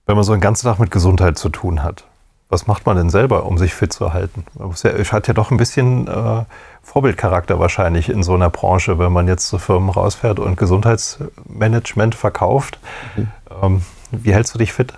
Wenn 0.07 0.17
man 0.17 0.25
so 0.25 0.33
einen 0.33 0.41
ganzen 0.41 0.67
Tag 0.67 0.79
mit 0.79 0.91
Gesundheit 0.91 1.37
zu 1.37 1.49
tun 1.49 1.83
hat, 1.83 2.05
was 2.49 2.67
macht 2.67 2.87
man 2.87 2.97
denn 2.97 3.11
selber, 3.11 3.45
um 3.45 3.59
sich 3.59 3.75
fit 3.75 3.93
zu 3.93 4.15
halten? 4.15 4.45
Es 4.73 4.83
ja, 4.83 4.93
hat 5.13 5.29
ja 5.29 5.35
doch 5.35 5.51
ein 5.51 5.59
bisschen 5.59 6.09
äh, 6.09 6.45
Vorbildcharakter 6.83 7.59
wahrscheinlich 7.59 8.09
in 8.09 8.23
so 8.23 8.35
einer 8.35 8.49
Branche, 8.49 8.99
wenn 8.99 9.13
man 9.13 9.29
jetzt 9.29 9.49
zu 9.49 9.59
Firmen 9.59 9.91
rausfährt 9.91 10.39
und 10.39 10.57
Gesundheitsmanagement 10.57 12.15
verkauft. 12.15 12.79
Mhm. 13.17 13.29
Ähm, 13.63 13.83
wie 14.13 14.33
hältst 14.33 14.55
du 14.55 14.59
dich 14.59 14.73
fit? 14.73 14.95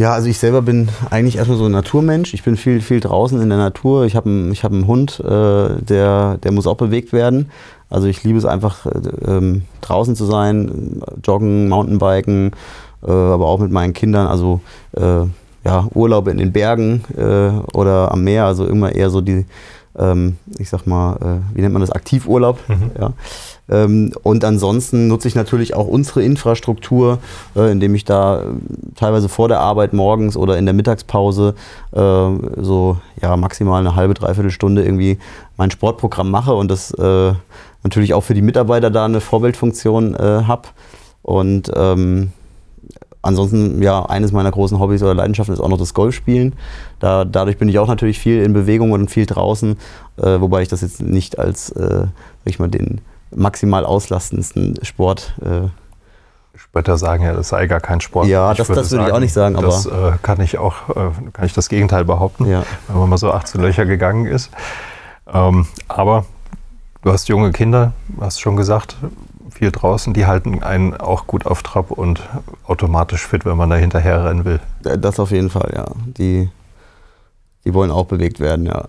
Ja, 0.00 0.12
also 0.12 0.28
ich 0.28 0.38
selber 0.38 0.62
bin 0.62 0.88
eigentlich 1.10 1.38
erstmal 1.38 1.58
so 1.58 1.64
ein 1.64 1.72
Naturmensch. 1.72 2.32
Ich 2.32 2.44
bin 2.44 2.56
viel, 2.56 2.80
viel 2.80 3.00
draußen 3.00 3.40
in 3.40 3.48
der 3.48 3.58
Natur. 3.58 4.04
Ich 4.04 4.14
habe 4.14 4.30
einen, 4.30 4.54
hab 4.54 4.70
einen 4.70 4.86
Hund, 4.86 5.18
äh, 5.18 5.82
der, 5.82 6.38
der 6.38 6.52
muss 6.52 6.68
auch 6.68 6.76
bewegt 6.76 7.12
werden. 7.12 7.50
Also 7.90 8.06
ich 8.06 8.22
liebe 8.22 8.38
es 8.38 8.44
einfach, 8.44 8.86
äh, 8.86 8.90
ähm, 9.26 9.62
draußen 9.80 10.14
zu 10.14 10.24
sein, 10.24 11.02
joggen, 11.24 11.68
Mountainbiken, 11.68 12.52
äh, 13.04 13.10
aber 13.10 13.46
auch 13.46 13.58
mit 13.58 13.72
meinen 13.72 13.92
Kindern. 13.92 14.28
Also 14.28 14.60
äh, 14.92 15.24
ja, 15.64 15.88
Urlaube 15.92 16.30
in 16.30 16.38
den 16.38 16.52
Bergen 16.52 17.02
äh, 17.16 17.50
oder 17.76 18.12
am 18.12 18.22
Meer, 18.22 18.44
also 18.44 18.66
immer 18.66 18.94
eher 18.94 19.10
so 19.10 19.20
die, 19.20 19.46
ähm, 19.98 20.36
ich 20.58 20.68
sag 20.68 20.86
mal, 20.86 21.16
äh, 21.16 21.56
wie 21.56 21.60
nennt 21.60 21.72
man 21.72 21.82
das, 21.82 21.90
Aktivurlaub. 21.90 22.60
Mhm. 22.68 22.92
Ja. 22.96 23.12
Ähm, 23.70 24.12
und 24.22 24.44
ansonsten 24.44 25.08
nutze 25.08 25.28
ich 25.28 25.34
natürlich 25.34 25.74
auch 25.74 25.86
unsere 25.86 26.22
Infrastruktur, 26.22 27.18
äh, 27.56 27.70
indem 27.70 27.94
ich 27.94 28.04
da 28.04 28.42
äh, 28.42 28.44
teilweise 28.96 29.28
vor 29.28 29.48
der 29.48 29.60
Arbeit 29.60 29.92
morgens 29.92 30.36
oder 30.36 30.58
in 30.58 30.64
der 30.64 30.74
Mittagspause 30.74 31.54
äh, 31.92 31.98
so 31.98 32.96
ja, 33.20 33.36
maximal 33.36 33.80
eine 33.80 33.94
halbe, 33.94 34.14
dreiviertel 34.14 34.50
Stunde 34.50 34.84
irgendwie 34.84 35.18
mein 35.56 35.70
Sportprogramm 35.70 36.30
mache 36.30 36.54
und 36.54 36.70
das 36.70 36.94
natürlich 37.82 38.14
auch 38.14 38.20
für 38.20 38.34
die 38.34 38.42
Mitarbeiter 38.42 38.90
da 38.90 39.04
eine 39.04 39.20
Vorbildfunktion 39.20 40.16
habe. 40.16 40.68
Und 41.22 41.70
ähm, 41.74 42.30
ansonsten, 43.22 43.82
ja, 43.82 44.04
eines 44.04 44.32
meiner 44.32 44.50
großen 44.50 44.78
Hobbys 44.78 45.02
oder 45.02 45.14
Leidenschaften 45.14 45.52
ist 45.52 45.60
auch 45.60 45.68
noch 45.68 45.78
das 45.78 45.94
Golfspielen. 45.94 46.54
Da, 47.00 47.24
dadurch 47.24 47.58
bin 47.58 47.68
ich 47.68 47.78
auch 47.78 47.88
natürlich 47.88 48.18
viel 48.18 48.42
in 48.42 48.52
Bewegung 48.52 48.92
und 48.92 49.10
viel 49.10 49.26
draußen, 49.26 49.76
äh, 50.16 50.40
wobei 50.40 50.62
ich 50.62 50.68
das 50.68 50.80
jetzt 50.80 51.02
nicht 51.02 51.38
als, 51.38 51.70
äh, 51.70 52.06
ich 52.44 52.58
mal, 52.58 52.68
den 52.68 53.00
maximal 53.34 53.84
auslastendsten 53.84 54.78
Sport. 54.82 55.34
Äh, 55.42 55.68
Später 56.58 56.98
sagen 56.98 57.22
ja, 57.22 57.34
das 57.34 57.50
sei 57.50 57.66
gar 57.66 57.80
kein 57.80 58.00
Sport. 58.00 58.26
Ja, 58.26 58.52
das, 58.52 58.68
würde, 58.68 58.80
das 58.80 58.90
würde 58.90 59.02
sagen, 59.02 59.08
ich 59.08 59.14
auch 59.14 59.20
nicht 59.20 59.32
sagen. 59.32 59.56
Aber 59.56 59.66
das 59.66 59.86
äh, 59.86 60.12
kann 60.22 60.40
ich 60.40 60.58
auch, 60.58 60.88
äh, 60.90 61.10
kann 61.32 61.44
ich 61.44 61.52
das 61.52 61.68
Gegenteil 61.68 62.04
behaupten, 62.04 62.46
ja. 62.46 62.64
wenn 62.88 62.98
man 62.98 63.08
mal 63.08 63.16
so 63.16 63.32
18 63.32 63.60
Löcher 63.60 63.86
gegangen 63.86 64.26
ist. 64.26 64.50
Ähm, 65.32 65.66
aber 65.86 66.26
du 67.02 67.12
hast 67.12 67.28
junge 67.28 67.52
Kinder, 67.52 67.92
hast 68.20 68.40
schon 68.40 68.56
gesagt, 68.56 68.96
viel 69.50 69.70
draußen, 69.70 70.14
die 70.14 70.26
halten 70.26 70.62
einen 70.62 70.94
auch 70.96 71.26
gut 71.26 71.46
auf 71.46 71.62
Trab 71.62 71.92
und 71.92 72.28
automatisch 72.66 73.26
fit, 73.26 73.44
wenn 73.44 73.56
man 73.56 73.70
da 73.70 73.76
hinterher 73.76 74.24
rennen 74.24 74.44
will. 74.44 74.60
Das 74.82 75.20
auf 75.20 75.30
jeden 75.30 75.50
Fall, 75.50 75.72
ja. 75.74 75.86
Die, 75.96 76.50
die 77.64 77.74
wollen 77.74 77.90
auch 77.90 78.06
bewegt 78.06 78.40
werden, 78.40 78.66
ja. 78.66 78.84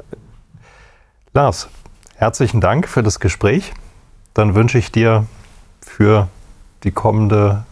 Lars, 1.33 1.69
herzlichen 2.15 2.61
Dank 2.61 2.87
für 2.87 3.03
das 3.03 3.19
Gespräch. 3.19 3.73
Dann 4.33 4.55
wünsche 4.55 4.77
ich 4.77 4.91
dir 4.91 5.25
für 5.81 6.27
die 6.83 6.91
kommende 6.91 7.65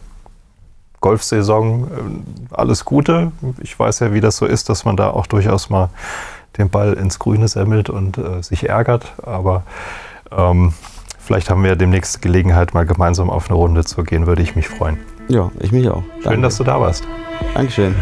Golfsaison 1.00 1.84
äh, 1.84 2.56
alles 2.56 2.86
Gute. 2.86 3.32
Ich 3.62 3.78
weiß 3.78 4.00
ja, 4.00 4.14
wie 4.14 4.22
das 4.22 4.38
so 4.38 4.46
ist, 4.46 4.70
dass 4.70 4.86
man 4.86 4.98
da 4.98 5.12
auch 5.12 5.28
durchaus 5.28 5.70
mal 5.70 5.90
den 6.58 6.70
Ball 6.70 6.94
ins 6.94 7.20
Grüne 7.20 7.48
semmelt 7.48 7.90
und 7.90 8.18
äh, 8.18 8.42
sich 8.42 8.68
ärgert. 8.68 9.14
Aber 9.24 9.64
ähm, 10.32 10.74
Vielleicht 11.28 11.50
haben 11.50 11.62
wir 11.62 11.72
ja 11.72 11.76
demnächst 11.76 12.22
Gelegenheit, 12.22 12.74
mal 12.74 12.86
gemeinsam 12.86 13.30
auf 13.30 13.50
eine 13.50 13.58
Runde 13.58 13.84
zu 13.84 14.02
gehen, 14.04 14.28
würde 14.28 14.42
ich 14.42 14.56
mich 14.56 14.70
freuen. 14.70 14.98
Ja, 15.28 15.52
ich 15.60 15.74
mich 15.74 15.90
auch. 15.90 16.02
Danke. 16.14 16.30
Schön, 16.30 16.42
dass 16.42 16.56
du 16.56 16.64
da 16.64 16.80
warst. 16.80 17.06
Dankeschön. 17.54 17.94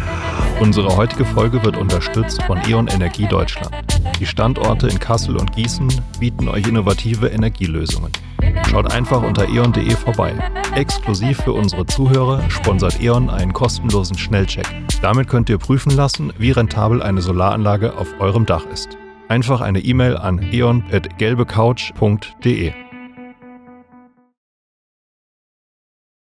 Unsere 0.60 0.96
heutige 0.96 1.26
Folge 1.26 1.64
wird 1.64 1.76
unterstützt 1.76 2.44
von 2.44 2.60
E.ON 2.68 2.88
Energie 2.88 3.26
Deutschland. 3.26 3.74
Die 4.20 4.28
Standorte 4.28 4.88
in 4.90 5.00
Kassel 5.00 5.38
und 5.38 5.54
Gießen 5.54 5.92
bieten 6.20 6.48
euch 6.48 6.68
innovative 6.68 7.30
Energielösungen. 7.30 8.12
Schaut 8.70 8.92
einfach 8.92 9.24
unter 9.24 9.48
eon.de 9.48 9.92
vorbei. 9.92 10.34
Exklusiv 10.76 11.42
für 11.44 11.54
unsere 11.54 11.86
Zuhörer 11.86 12.42
sponsert 12.50 13.02
E.ON 13.02 13.30
einen 13.30 13.54
kostenlosen 13.54 14.18
Schnellcheck. 14.18 14.68
Damit 15.02 15.28
könnt 15.28 15.50
ihr 15.50 15.58
prüfen 15.58 15.96
lassen, 15.96 16.34
wie 16.38 16.52
rentabel 16.52 17.02
eine 17.02 17.22
Solaranlage 17.22 17.98
auf 17.98 18.20
eurem 18.20 18.46
Dach 18.46 18.66
ist. 18.68 18.98
Einfach 19.28 19.62
eine 19.62 19.80
E-Mail 19.80 20.18
an 20.18 20.40
eon.gelbecouch.de. 20.52 22.74